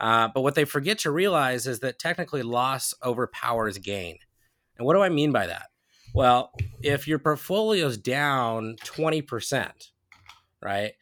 [0.01, 4.19] Uh, but what they forget to realize is that technically loss overpowers gain.
[4.77, 5.67] And what do I mean by that?
[6.15, 6.53] Well,
[6.83, 9.71] if your portfolio's down 20%,
[10.63, 10.93] right?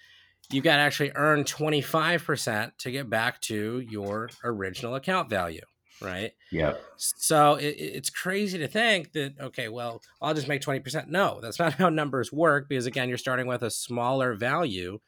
[0.51, 5.63] You've got to actually earn 25% to get back to your original account value
[6.01, 6.33] right?
[6.51, 11.39] Yeah so it, it's crazy to think that okay well i'll just make 20% no
[11.41, 14.99] that's not how numbers work because again you're starting with a smaller value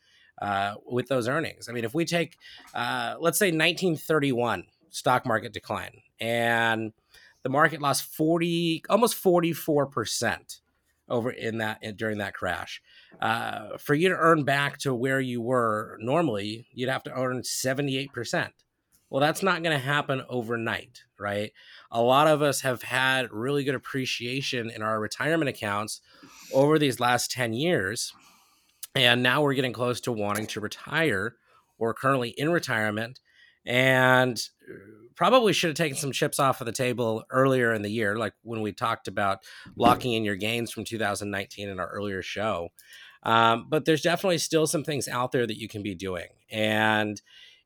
[0.42, 1.68] uh, with those earnings.
[1.68, 2.36] I mean if we take
[2.74, 6.92] uh, let's say 1931 stock market decline and
[7.44, 10.60] the market lost 40 almost 44%
[11.08, 12.82] over in that in, during that crash.
[13.20, 17.42] Uh, for you to earn back to where you were normally, you'd have to earn
[17.42, 18.50] 78%.
[19.10, 21.52] Well, that's not going to happen overnight, right?
[21.92, 26.00] A lot of us have had really good appreciation in our retirement accounts
[26.52, 28.12] over these last 10 years.
[28.96, 31.36] And now we're getting close to wanting to retire
[31.78, 33.20] or currently in retirement.
[33.66, 34.40] And
[35.16, 38.34] probably should have taken some chips off of the table earlier in the year, like
[38.42, 39.38] when we talked about
[39.76, 42.68] locking in your gains from 2019 in our earlier show.
[43.22, 46.28] Um, but there's definitely still some things out there that you can be doing.
[46.50, 47.20] And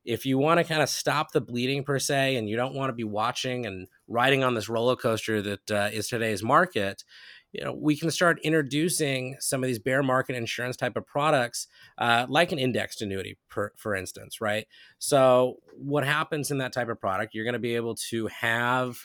[0.05, 2.89] if you want to kind of stop the bleeding per se, and you don't want
[2.89, 7.03] to be watching and riding on this roller coaster that uh, is today's market,
[7.51, 11.67] you know we can start introducing some of these bear market insurance type of products
[11.97, 14.67] uh, like an indexed annuity per, for instance right?
[14.99, 17.33] So what happens in that type of product?
[17.33, 18.97] You're going to be able to have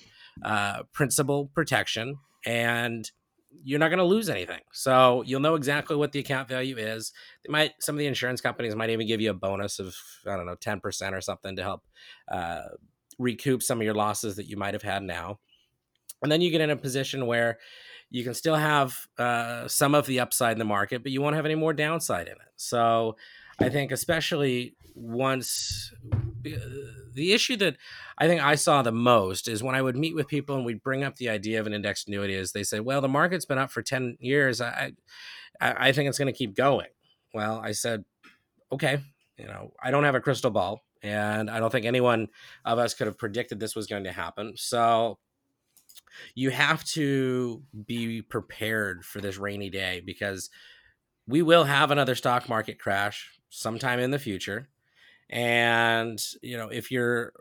[0.44, 3.10] uh, principal protection and
[3.62, 4.60] you're not going to lose anything.
[4.72, 7.12] So you'll know exactly what the account value is.
[7.46, 9.94] They might some of the insurance companies might even give you a bonus of
[10.26, 11.82] i don't know 10% or something to help
[12.30, 12.62] uh,
[13.18, 15.38] recoup some of your losses that you might have had now.
[16.22, 17.58] And then you get in a position where
[18.14, 21.34] you can still have uh, some of the upside in the market, but you won't
[21.34, 22.52] have any more downside in it.
[22.54, 23.16] So
[23.58, 25.92] I think, especially once
[26.46, 26.50] uh,
[27.12, 27.76] the issue that
[28.16, 30.80] I think I saw the most is when I would meet with people and we'd
[30.80, 33.58] bring up the idea of an indexed annuity, is they say, "Well, the market's been
[33.58, 34.60] up for ten years.
[34.60, 34.92] I,
[35.60, 36.90] I, I think it's going to keep going."
[37.34, 38.04] Well, I said,
[38.70, 39.00] "Okay,
[39.36, 42.28] you know, I don't have a crystal ball, and I don't think anyone
[42.64, 44.52] of us could have predicted this was going to happen.
[44.54, 45.18] So
[46.34, 50.50] you have to be prepared for this rainy day because
[51.26, 54.68] we will have another stock market crash sometime in the future.
[55.30, 57.32] And, you know, if you're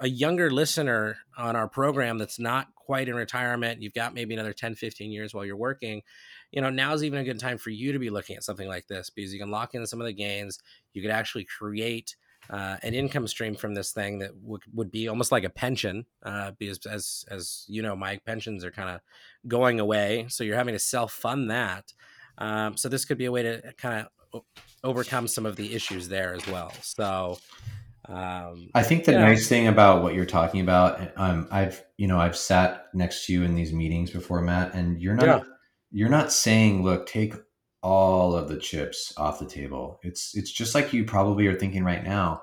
[0.00, 4.52] a younger listener on our program that's not quite in retirement, you've got maybe another
[4.52, 6.02] 10, 15 years while you're working,
[6.50, 8.86] you know, now's even a good time for you to be looking at something like
[8.86, 10.58] this because you can lock in some of the gains.
[10.92, 12.16] You could actually create
[12.50, 16.06] uh, an income stream from this thing that w- would be almost like a pension,
[16.22, 19.00] uh, because as as you know, my pensions are kind of
[19.48, 21.92] going away, so you're having to self fund that.
[22.38, 24.42] Um, so this could be a way to kind of
[24.82, 26.72] overcome some of the issues there as well.
[26.82, 27.38] So.
[28.06, 32.20] Um, I think the nice thing about what you're talking about, um, I've you know
[32.20, 35.40] I've sat next to you in these meetings before, Matt, and you're not yeah.
[35.90, 37.34] you're not saying, look, take
[37.84, 40.00] all of the chips off the table.
[40.02, 42.42] It's it's just like you probably are thinking right now.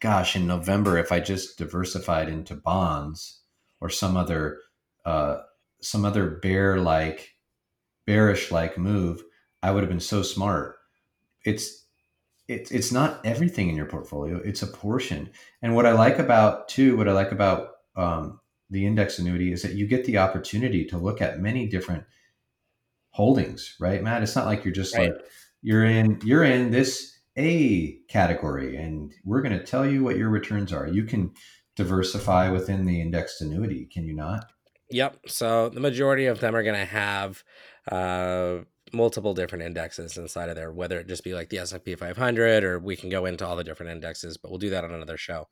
[0.00, 3.40] gosh, in November, if I just diversified into bonds
[3.80, 4.60] or some other
[5.04, 5.38] uh,
[5.82, 7.34] some other bear like
[8.06, 9.22] bearish like move,
[9.62, 10.76] I would have been so smart.
[11.44, 11.84] It's
[12.46, 15.30] it's it's not everything in your portfolio; it's a portion.
[15.60, 19.62] And what I like about too, what I like about um, the index annuity is
[19.62, 22.04] that you get the opportunity to look at many different
[23.10, 24.22] holdings, right, Matt?
[24.22, 25.12] It's not like you're just Right.
[25.12, 25.20] like
[25.62, 30.28] you're in you're in this A category, and we're going to tell you what your
[30.28, 30.86] returns are.
[30.86, 31.32] You can
[31.76, 34.50] diversify within the indexed annuity, can you not?
[34.90, 35.18] Yep.
[35.28, 37.44] So the majority of them are going to have
[37.90, 38.58] uh,
[38.92, 41.94] multiple different indexes inside of there, whether it just be like the S and P
[41.94, 44.36] 500, or we can go into all the different indexes.
[44.36, 45.48] But we'll do that on another show.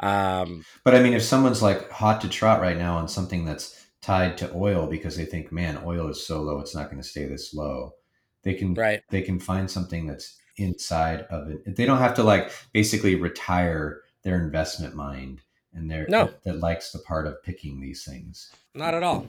[0.00, 3.81] Um, But I mean, if someone's like hot to trot right now on something that's
[4.02, 7.08] tied to oil because they think, man, oil is so low, it's not going to
[7.08, 7.94] stay this low.
[8.42, 9.02] They can right.
[9.08, 11.76] they can find something that's inside of it.
[11.76, 15.40] They don't have to like basically retire their investment mind
[15.72, 16.26] and their No.
[16.26, 18.52] that, that likes the part of picking these things.
[18.74, 19.26] Not at all.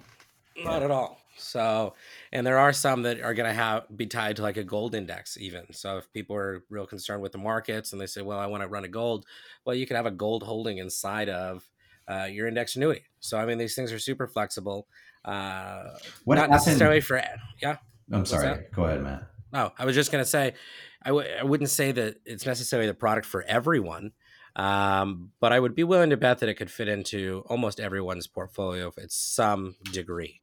[0.63, 1.19] Not at all.
[1.35, 1.95] So,
[2.31, 4.93] and there are some that are going to have be tied to like a gold
[4.93, 5.71] index, even.
[5.73, 8.61] So, if people are real concerned with the markets and they say, "Well, I want
[8.61, 9.25] to run a gold,"
[9.65, 11.67] well, you can have a gold holding inside of
[12.07, 13.03] uh, your index annuity.
[13.19, 14.87] So, I mean, these things are super flexible.
[15.25, 15.91] Uh,
[16.25, 16.65] What not happened?
[16.65, 17.21] necessarily for
[17.61, 17.77] yeah.
[18.11, 18.47] I'm sorry.
[18.47, 18.71] that?
[18.71, 19.29] Go ahead, Matt.
[19.53, 20.53] No, I was just going to say,
[21.03, 24.11] I w- I wouldn't say that it's necessarily the product for everyone,
[24.55, 28.27] um, but I would be willing to bet that it could fit into almost everyone's
[28.27, 30.41] portfolio at some degree.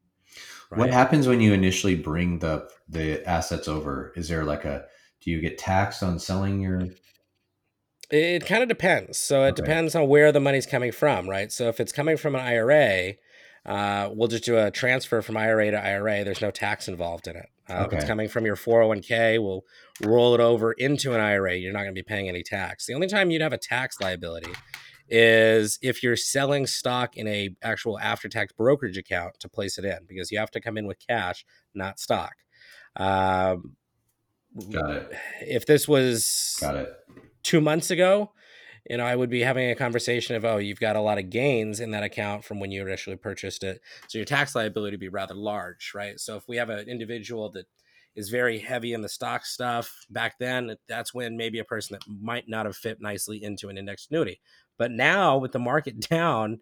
[0.71, 4.13] What happens when you initially bring the the assets over?
[4.17, 4.85] Is there like a
[5.21, 6.83] do you get taxed on selling your
[8.11, 9.19] It kind of depends.
[9.19, 9.63] So it Okay.
[9.63, 11.51] depends on where the money's coming from, right?
[11.53, 13.15] So if it's coming from an IRA,
[13.65, 16.25] uh, we'll just do a transfer from IRA to IRA.
[16.25, 17.47] There's no tax involved in it.
[17.69, 19.65] Uh, If it's coming from your 401k, we'll
[20.03, 21.55] roll it over into an IRA.
[21.55, 22.87] You're not going to be paying any tax.
[22.87, 24.51] The only time you'd have a tax liability
[25.09, 29.99] is if you're selling stock in a actual after-tax brokerage account to place it in,
[30.09, 31.45] because you have to come in with cash,
[31.75, 32.33] not stock.
[32.97, 33.77] Um,
[34.73, 35.13] got it.
[35.43, 36.93] if this was Got it.
[37.43, 38.33] Two months ago,
[38.89, 41.31] you know, I would be having a conversation of, oh, you've got a lot of
[41.31, 43.81] gains in that account from when you initially purchased it.
[44.09, 46.19] So your tax liability would be rather large, right?
[46.19, 47.67] So if we have an individual that
[48.17, 52.03] is very heavy in the stock stuff back then, that's when maybe a person that
[52.23, 54.41] might not have fit nicely into an index annuity.
[54.79, 56.61] But now with the market down,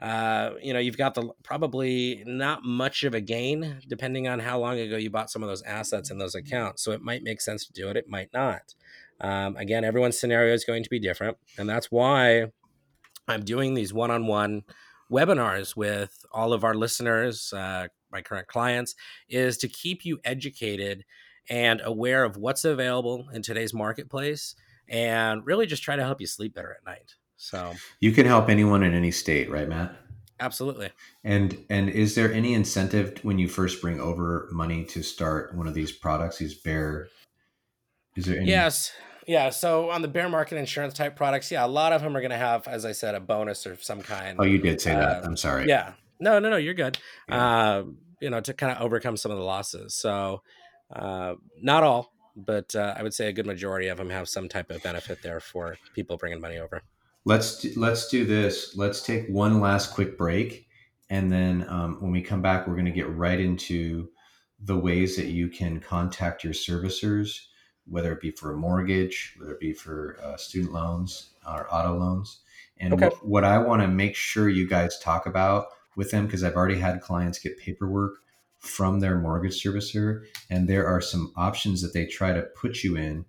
[0.00, 4.60] uh, you know, you've got the probably not much of a gain depending on how
[4.60, 6.84] long ago you bought some of those assets in those accounts.
[6.84, 8.74] So it might make sense to do it, it might not.
[9.20, 11.36] Um, again, everyone's scenario is going to be different.
[11.58, 12.46] And that's why
[13.26, 14.62] I'm doing these one on one
[15.10, 18.94] webinars with all of our listeners, uh, my current clients,
[19.28, 21.04] is to keep you educated
[21.50, 24.54] and aware of what's available in today's marketplace
[24.88, 27.14] and really just try to help you sleep better at night.
[27.36, 29.94] So, You can help anyone in any state, right, Matt?
[30.40, 30.90] absolutely.
[31.24, 35.66] And and is there any incentive when you first bring over money to start one
[35.66, 37.08] of these products, these bear?
[38.16, 38.48] Is there any?
[38.48, 38.92] Yes.
[39.28, 39.50] Yeah.
[39.50, 42.30] So on the bear market insurance type products, yeah, a lot of them are going
[42.30, 44.36] to have, as I said, a bonus or some kind.
[44.40, 45.22] Oh, you did say that.
[45.22, 45.68] Uh, I'm sorry.
[45.68, 45.92] Yeah.
[46.18, 46.56] No, no, no.
[46.56, 46.98] You're good.
[47.28, 47.46] Yeah.
[47.46, 47.84] Uh,
[48.20, 49.94] you know, to kind of overcome some of the losses.
[49.94, 50.42] So,
[50.92, 54.48] uh, not all, but uh, I would say a good majority of them have some
[54.48, 56.82] type of benefit there for people bringing money over.
[57.24, 58.76] Let's do, let's do this.
[58.76, 60.66] Let's take one last quick break,
[61.10, 64.08] and then um, when we come back, we're going to get right into
[64.64, 67.38] the ways that you can contact your servicers,
[67.88, 71.96] whether it be for a mortgage, whether it be for uh, student loans or auto
[71.96, 72.40] loans.
[72.78, 73.06] And Okay.
[73.06, 75.66] what, what I want to make sure you guys talk about
[75.96, 78.18] with them, because I've already had clients get paperwork
[78.58, 82.96] from their mortgage servicer, and there are some options that they try to put you
[82.96, 83.24] in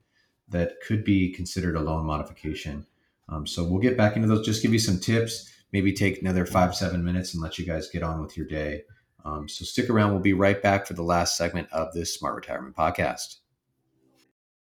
[0.49, 2.85] that could be considered a loan modification.
[3.27, 4.45] Um, so we'll get back into those.
[4.45, 5.51] Just give you some tips.
[5.71, 8.83] Maybe take another five, seven minutes and let you guys get on with your day.
[9.23, 10.11] Um, so stick around.
[10.11, 13.35] We'll be right back for the last segment of this Smart Retirement Podcast.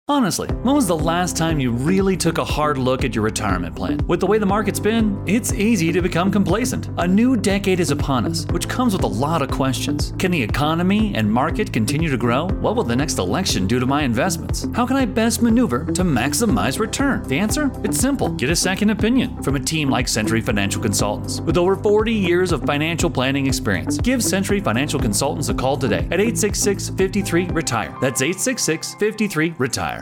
[0.07, 3.75] Honestly, when was the last time you really took a hard look at your retirement
[3.75, 3.97] plan?
[4.05, 6.91] With the way the market's been, it's easy to become complacent.
[6.99, 10.13] A new decade is upon us, which comes with a lot of questions.
[10.19, 12.45] Can the economy and market continue to grow?
[12.45, 14.67] What will the next election do to my investments?
[14.75, 17.23] How can I best maneuver to maximize return?
[17.23, 17.71] The answer?
[17.83, 18.29] It's simple.
[18.29, 21.41] Get a second opinion from a team like Century Financial Consultants.
[21.41, 26.07] With over 40 years of financial planning experience, give Century Financial Consultants a call today
[26.11, 27.97] at 866 53 RETIRE.
[27.99, 29.94] That's 866 53 RETIRE.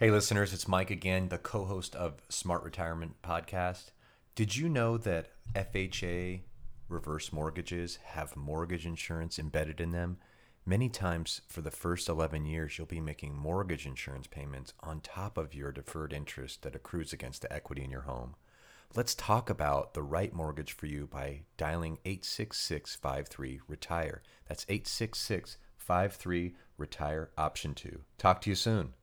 [0.00, 3.90] Hey, listeners, it's Mike again, the co host of Smart Retirement Podcast.
[4.34, 6.40] Did you know that FHA
[6.88, 10.16] reverse mortgages have mortgage insurance embedded in them,
[10.64, 15.36] Many times for the first 11 years, you'll be making mortgage insurance payments on top
[15.36, 18.36] of your deferred interest that accrues against the equity in your home.
[18.94, 24.22] Let's talk about the right mortgage for you by dialing 86653 retire.
[24.48, 28.00] That's 866 53 retire option 2.
[28.16, 28.94] Talk to you soon.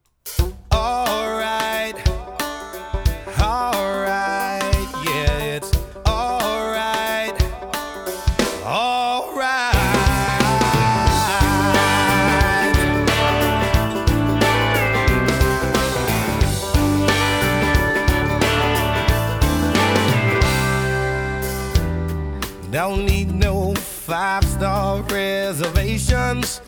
[22.77, 26.61] Don't need no five star reservations.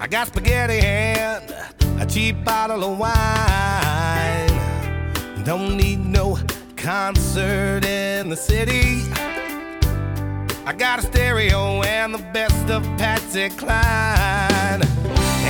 [0.00, 1.51] I got spaghetti and a
[2.12, 3.14] cheap bottle of wine.
[5.44, 6.38] Don't need no
[6.76, 9.00] concert in the city.
[10.66, 14.82] I got a stereo and the best of Patsy Cline.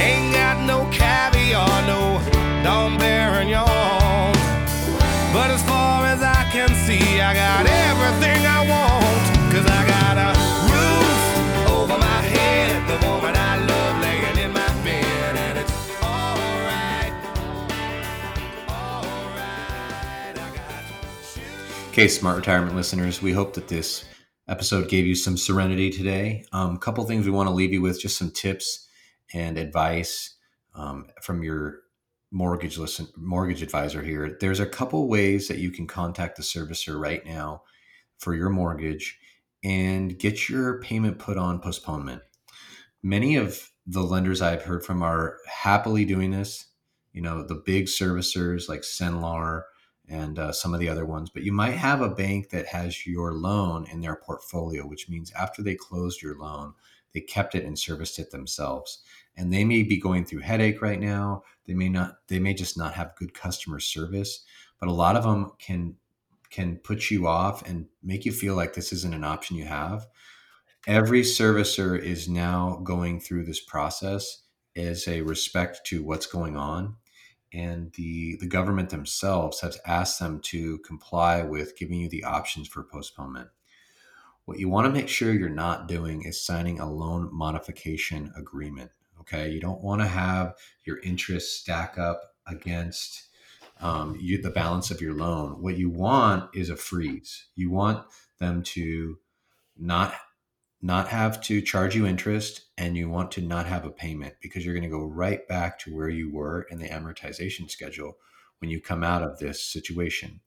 [0.04, 2.20] Ain't got no caviar, no
[2.62, 4.32] Dom Perignon.
[5.34, 9.22] But as far as I can see, I got everything I want.
[9.52, 10.30] Cause I got a
[10.70, 13.31] roof over my head, the woman
[21.92, 24.06] Okay, smart retirement listeners, we hope that this
[24.48, 26.42] episode gave you some serenity today.
[26.50, 28.88] A um, couple things we want to leave you with, just some tips
[29.34, 30.36] and advice
[30.74, 31.80] um, from your
[32.30, 34.38] mortgage listen mortgage advisor here.
[34.40, 37.62] There's a couple ways that you can contact the servicer right now
[38.16, 39.18] for your mortgage
[39.62, 42.22] and get your payment put on postponement.
[43.02, 46.68] Many of the lenders I've heard from are happily doing this.
[47.12, 49.64] You know, the big servicers like Cenlar,
[50.12, 51.30] and uh, some of the other ones.
[51.30, 55.32] But you might have a bank that has your loan in their portfolio, which means
[55.32, 56.74] after they closed your loan,
[57.14, 59.02] they kept it and serviced it themselves.
[59.36, 61.44] And they may be going through headache right now.
[61.66, 62.18] They may not.
[62.28, 64.44] They may just not have good customer service.
[64.78, 65.96] But a lot of them can
[66.50, 70.06] can put you off and make you feel like this isn't an option you have.
[70.86, 74.42] Every servicer is now going through this process
[74.76, 76.96] as a respect to what's going on
[77.52, 82.68] and the the government themselves have asked them to comply with giving you the options
[82.68, 83.48] for postponement.
[84.44, 88.90] What you want to make sure you're not doing is signing a loan modification agreement.
[89.20, 93.28] Okay, you don't want to have your interest stack up against
[93.80, 95.62] um, you, the balance of your loan.
[95.62, 97.46] What you want is a freeze.
[97.54, 98.04] You want
[98.38, 99.18] them to
[99.76, 100.14] not
[100.82, 104.64] not have to charge you interest and you want to not have a payment because
[104.64, 108.18] you're going to go right back to where you were in the amortization schedule
[108.58, 110.40] when you come out of this situation.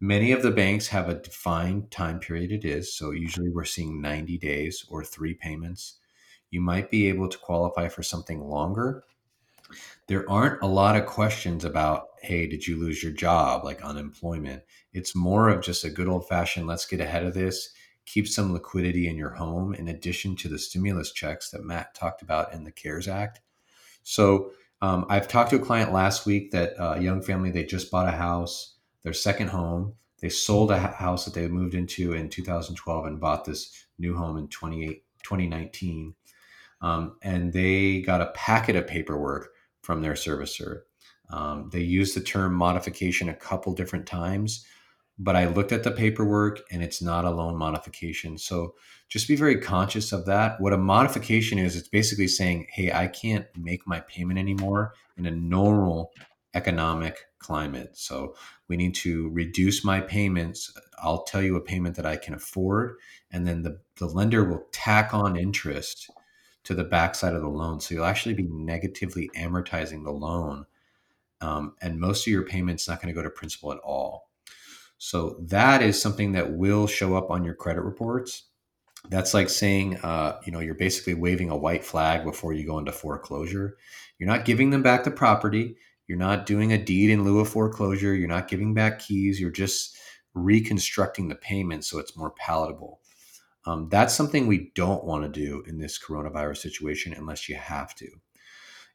[0.00, 2.96] Many of the banks have a defined time period it is.
[2.96, 5.98] So usually we're seeing 90 days or three payments.
[6.50, 9.04] You might be able to qualify for something longer.
[10.06, 14.62] There aren't a lot of questions about, hey, did you lose your job, like unemployment?
[14.92, 17.74] It's more of just a good old fashioned, let's get ahead of this
[18.06, 22.22] keep some liquidity in your home in addition to the stimulus checks that Matt talked
[22.22, 23.40] about in the CARES Act.
[24.04, 27.64] So um, I've talked to a client last week that uh, a young family they
[27.64, 29.94] just bought a house, their second home.
[30.20, 34.38] They sold a house that they moved into in 2012 and bought this new home
[34.38, 36.14] in 2019.
[36.80, 39.50] Um, and they got a packet of paperwork
[39.82, 40.82] from their servicer.
[41.30, 44.64] Um, they used the term modification a couple different times
[45.18, 48.36] but I looked at the paperwork and it's not a loan modification.
[48.38, 48.74] So
[49.08, 50.60] just be very conscious of that.
[50.60, 55.26] What a modification is, it's basically saying, hey, I can't make my payment anymore in
[55.26, 56.12] a normal
[56.54, 57.96] economic climate.
[57.96, 58.34] So
[58.68, 60.72] we need to reduce my payments.
[60.98, 62.96] I'll tell you a payment that I can afford.
[63.30, 66.10] And then the, the lender will tack on interest
[66.64, 67.80] to the backside of the loan.
[67.80, 70.66] So you'll actually be negatively amortizing the loan.
[71.40, 74.25] Um, and most of your payments not going to go to principal at all.
[74.98, 78.44] So that is something that will show up on your credit reports.
[79.08, 82.78] That's like saying, uh, you know, you're basically waving a white flag before you go
[82.78, 83.76] into foreclosure.
[84.18, 85.76] You're not giving them back the property.
[86.08, 88.14] You're not doing a deed in lieu of foreclosure.
[88.14, 89.40] You're not giving back keys.
[89.40, 89.96] You're just
[90.34, 93.00] reconstructing the payment so it's more palatable.
[93.64, 97.94] Um, that's something we don't want to do in this coronavirus situation unless you have
[97.96, 98.08] to.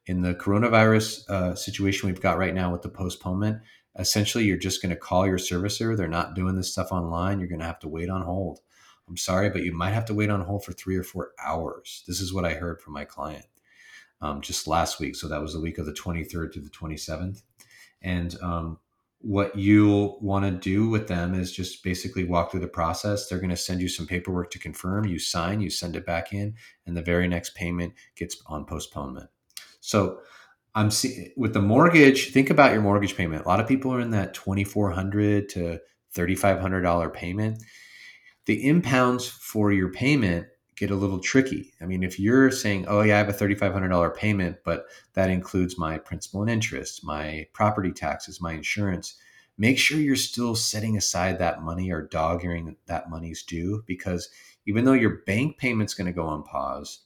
[0.08, 3.62] In the coronavirus uh, situation we've got right now with the postponement,
[3.98, 5.96] essentially you're just going to call your servicer.
[5.96, 7.40] They're not doing this stuff online.
[7.40, 8.60] You're going to have to wait on hold.
[9.08, 12.04] I'm sorry, but you might have to wait on hold for three or four hours.
[12.08, 13.46] This is what I heard from my client
[14.22, 15.16] um, just last week.
[15.16, 17.42] So that was the week of the 23rd to the 27th.
[18.02, 18.80] And um,
[19.20, 23.28] what you'll want to do with them is just basically walk through the process.
[23.28, 25.06] They're going to send you some paperwork to confirm.
[25.06, 29.30] You sign, you send it back in, and the very next payment gets on postponement.
[29.80, 30.20] So
[30.74, 32.32] I'm see- with the mortgage.
[32.32, 33.46] Think about your mortgage payment.
[33.46, 35.80] A lot of people are in that twenty four hundred to
[36.12, 37.64] thirty five hundred dollar payment.
[38.46, 41.74] The impounds for your payment get a little tricky.
[41.80, 44.86] I mean, if you're saying, "Oh yeah, I have a thirty-five hundred dollar payment, but
[45.14, 49.16] that includes my principal and interest, my property taxes, my insurance,"
[49.58, 54.30] make sure you're still setting aside that money or dogging that money's due, because
[54.66, 57.02] even though your bank payment's going to go on pause,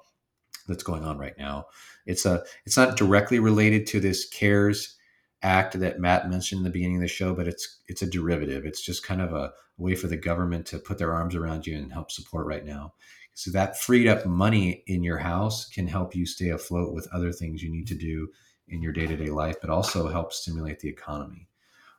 [0.67, 1.65] that's going on right now.
[2.05, 4.97] It's a it's not directly related to this CARES
[5.43, 8.65] Act that Matt mentioned in the beginning of the show, but it's it's a derivative.
[8.65, 11.75] It's just kind of a way for the government to put their arms around you
[11.77, 12.93] and help support right now.
[13.33, 17.31] So that freed up money in your house can help you stay afloat with other
[17.31, 18.29] things you need to do
[18.67, 21.47] in your day to day life, but also help stimulate the economy.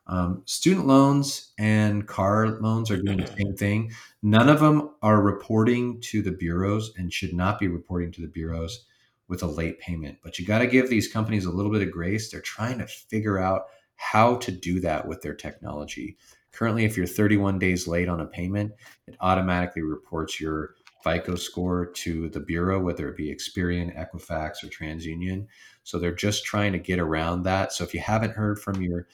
[0.05, 3.91] Um, student loans and car loans are doing the same thing.
[4.21, 8.27] None of them are reporting to the bureaus and should not be reporting to the
[8.27, 8.85] bureaus
[9.33, 10.19] with a late payment.
[10.21, 12.29] But you got to give these companies a little bit of grace.
[12.29, 13.63] They're trying to figure out
[13.95, 16.17] how to do that with their technology.
[16.51, 18.73] Currently, if you're 31 days late on a payment,
[19.07, 24.67] it automatically reports your FICO score to the bureau, whether it be Experian, Equifax, or
[24.67, 25.47] TransUnion.
[25.81, 27.73] So they're just trying to get around that.
[27.73, 29.07] So if you haven't heard from your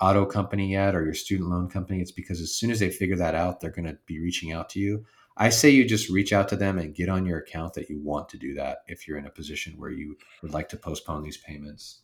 [0.00, 3.16] auto company yet or your student loan company, it's because as soon as they figure
[3.16, 5.04] that out, they're going to be reaching out to you.
[5.40, 7.98] I say you just reach out to them and get on your account that you
[7.98, 11.22] want to do that if you're in a position where you would like to postpone
[11.22, 12.02] these payments.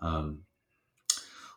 [0.00, 0.40] Um,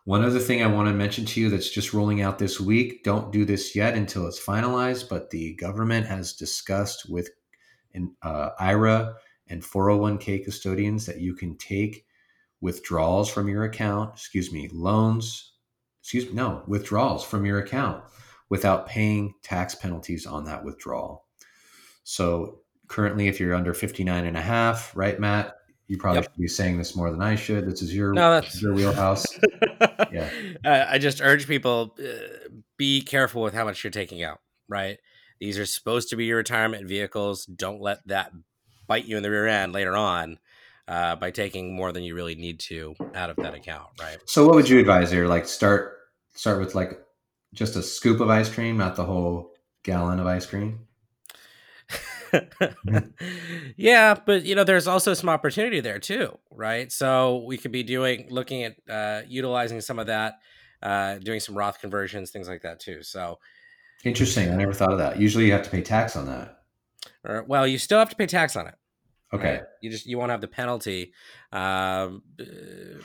[0.03, 3.03] one other thing I want to mention to you that's just rolling out this week
[3.03, 7.31] don't do this yet until it's finalized, but the government has discussed with
[8.21, 9.15] uh, IRA
[9.47, 12.05] and 401k custodians that you can take
[12.61, 15.53] withdrawals from your account, excuse me, loans,
[16.03, 18.03] excuse me, no, withdrawals from your account
[18.51, 21.25] without paying tax penalties on that withdrawal.
[22.03, 25.55] So currently, if you're under 59 and a half, right, Matt?
[25.87, 26.31] You probably yep.
[26.31, 27.65] should be saying this more than I should.
[27.65, 28.61] This is your, no, that's...
[28.61, 29.25] your wheelhouse.
[30.11, 30.29] yeah.
[30.65, 34.99] Uh, I just urge people uh, be careful with how much you're taking out, right?
[35.39, 37.45] These are supposed to be your retirement vehicles.
[37.45, 38.31] Don't let that
[38.85, 40.39] bite you in the rear end later on
[40.89, 44.17] uh, by taking more than you really need to out of that account, right?
[44.25, 45.27] So, what would you advise here?
[45.27, 45.97] Like, start
[46.35, 47.01] start with like
[47.53, 50.87] just a scoop of ice cream, not the whole gallon of ice cream?
[53.75, 56.91] yeah, but you know, there's also some opportunity there too, right?
[56.91, 60.39] So we could be doing, looking at uh, utilizing some of that,
[60.81, 63.03] uh, doing some Roth conversions, things like that too.
[63.03, 63.39] So
[64.03, 64.51] interesting.
[64.51, 65.19] I never thought of that.
[65.19, 66.59] Usually, you have to pay tax on that.
[67.23, 68.75] Or, well, you still have to pay tax on it.
[69.33, 69.53] Okay.
[69.53, 69.61] Right?
[69.81, 71.13] You just you won't have the penalty.
[71.51, 72.23] Um,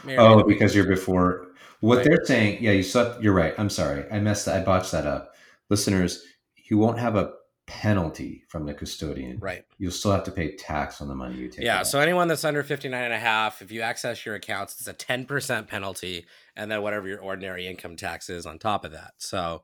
[0.08, 1.48] oh, because you're before.
[1.80, 2.06] What right.
[2.06, 3.18] they're saying, yeah, you saw.
[3.20, 3.54] You're right.
[3.58, 4.48] I'm sorry, I messed.
[4.48, 5.34] I botched that up.
[5.68, 6.24] Listeners,
[6.68, 7.32] you won't have a
[7.66, 9.38] penalty from the custodian.
[9.38, 9.64] Right.
[9.78, 11.64] You'll still have to pay tax on the money you take.
[11.64, 11.80] Yeah.
[11.80, 11.86] Out.
[11.88, 14.94] So anyone that's under 59 and a half, if you access your accounts, it's a
[14.94, 19.14] 10% penalty and then whatever your ordinary income tax is on top of that.
[19.18, 19.62] So,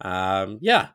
[0.00, 0.88] um, yeah.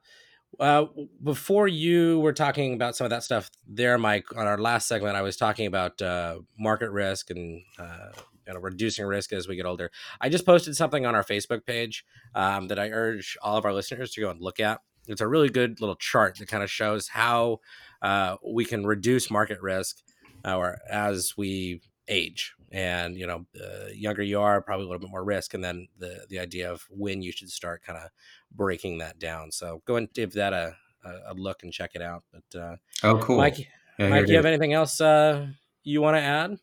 [0.59, 0.85] Uh,
[1.23, 5.15] before you were talking about some of that stuff there, Mike, on our last segment,
[5.15, 8.09] I was talking about uh, market risk and uh,
[8.47, 9.91] you know, reducing risk as we get older.
[10.19, 12.03] I just posted something on our Facebook page
[12.35, 14.81] um, that I urge all of our listeners to go and look at.
[15.07, 17.59] It's a really good little chart that kind of shows how
[18.01, 19.97] uh, we can reduce market risk
[20.45, 25.09] or as we age and you know the younger you are probably a little bit
[25.09, 28.09] more risk and then the the idea of when you should start kind of
[28.51, 32.23] breaking that down so go and give that a, a, look and check it out
[32.31, 33.37] but uh Oh, cool.
[33.37, 33.67] mike
[33.97, 35.47] Yeah, mike do you have anything else uh
[35.83, 36.59] you want to add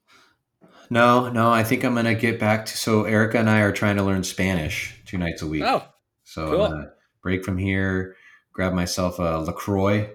[0.91, 1.51] No, no.
[1.51, 2.77] I think I'm gonna get back to.
[2.77, 5.65] So Erica and I are trying to learn Spanish two nights a week.
[5.67, 5.83] oh
[6.23, 6.63] so cool.
[6.63, 6.91] I'm gonna
[7.23, 8.17] break from here,
[8.53, 10.11] grab myself a Lacroix,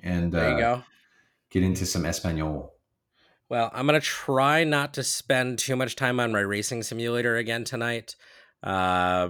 [0.00, 0.82] and there you uh, go
[1.50, 2.71] get into some Espanol.
[3.52, 7.64] Well, I'm gonna try not to spend too much time on my racing simulator again
[7.64, 8.16] tonight.
[8.62, 9.28] Uh,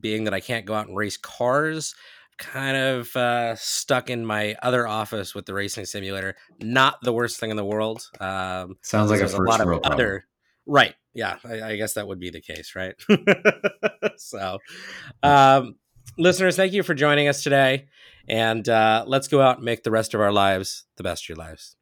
[0.00, 1.94] being that I can't go out and race cars,
[2.38, 6.34] kind of uh, stuck in my other office with the racing simulator.
[6.62, 8.08] Not the worst thing in the world.
[8.18, 9.92] Um, Sounds like a a lot of world problem.
[9.92, 10.24] other.
[10.64, 10.94] Right.
[11.12, 11.36] Yeah.
[11.44, 12.94] I, I guess that would be the case, right?
[14.16, 14.60] so,
[15.22, 15.74] um,
[16.16, 17.88] listeners, thank you for joining us today,
[18.26, 21.28] and uh, let's go out and make the rest of our lives the best of
[21.28, 21.76] your lives.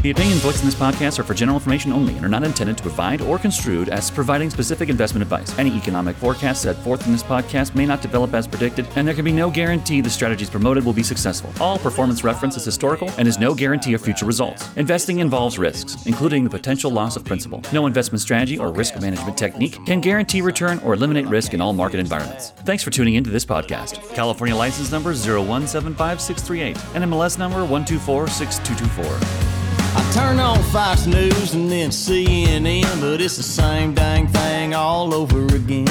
[0.00, 2.76] The opinions voiced in this podcast are for general information only and are not intended
[2.76, 5.58] to provide or construed as providing specific investment advice.
[5.58, 9.14] Any economic forecast set forth in this podcast may not develop as predicted, and there
[9.16, 11.52] can be no guarantee the strategies promoted will be successful.
[11.60, 14.68] All performance reference is historical and is no guarantee of future results.
[14.76, 17.60] Investing involves risks, including the potential loss of principal.
[17.72, 21.72] No investment strategy or risk management technique can guarantee return or eliminate risk in all
[21.72, 22.50] market environments.
[22.64, 23.98] Thanks for tuning into this podcast.
[24.14, 29.57] California license number 0175638 and MLS number 1246224.
[29.96, 35.14] I turn on Fox News and then CNN, but it's the same dang thing all
[35.14, 35.86] over again.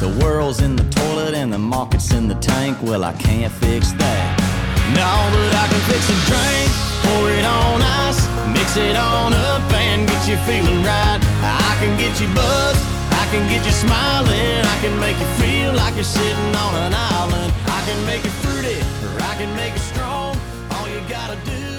[0.00, 2.78] The world's in the toilet and the market's in the tank.
[2.82, 4.56] Well, I can't fix that.
[4.94, 6.70] No, but I can fix a drink,
[7.02, 8.22] pour it on ice,
[8.52, 11.20] mix it on up and get you feeling right.
[11.42, 12.82] I can get you buzzed,
[13.12, 16.94] I can get you smiling, I can make you feel like you're sitting on an
[16.94, 17.52] island.
[17.66, 20.36] I can make it fruity, or I can make it strong.
[20.70, 21.75] All you gotta do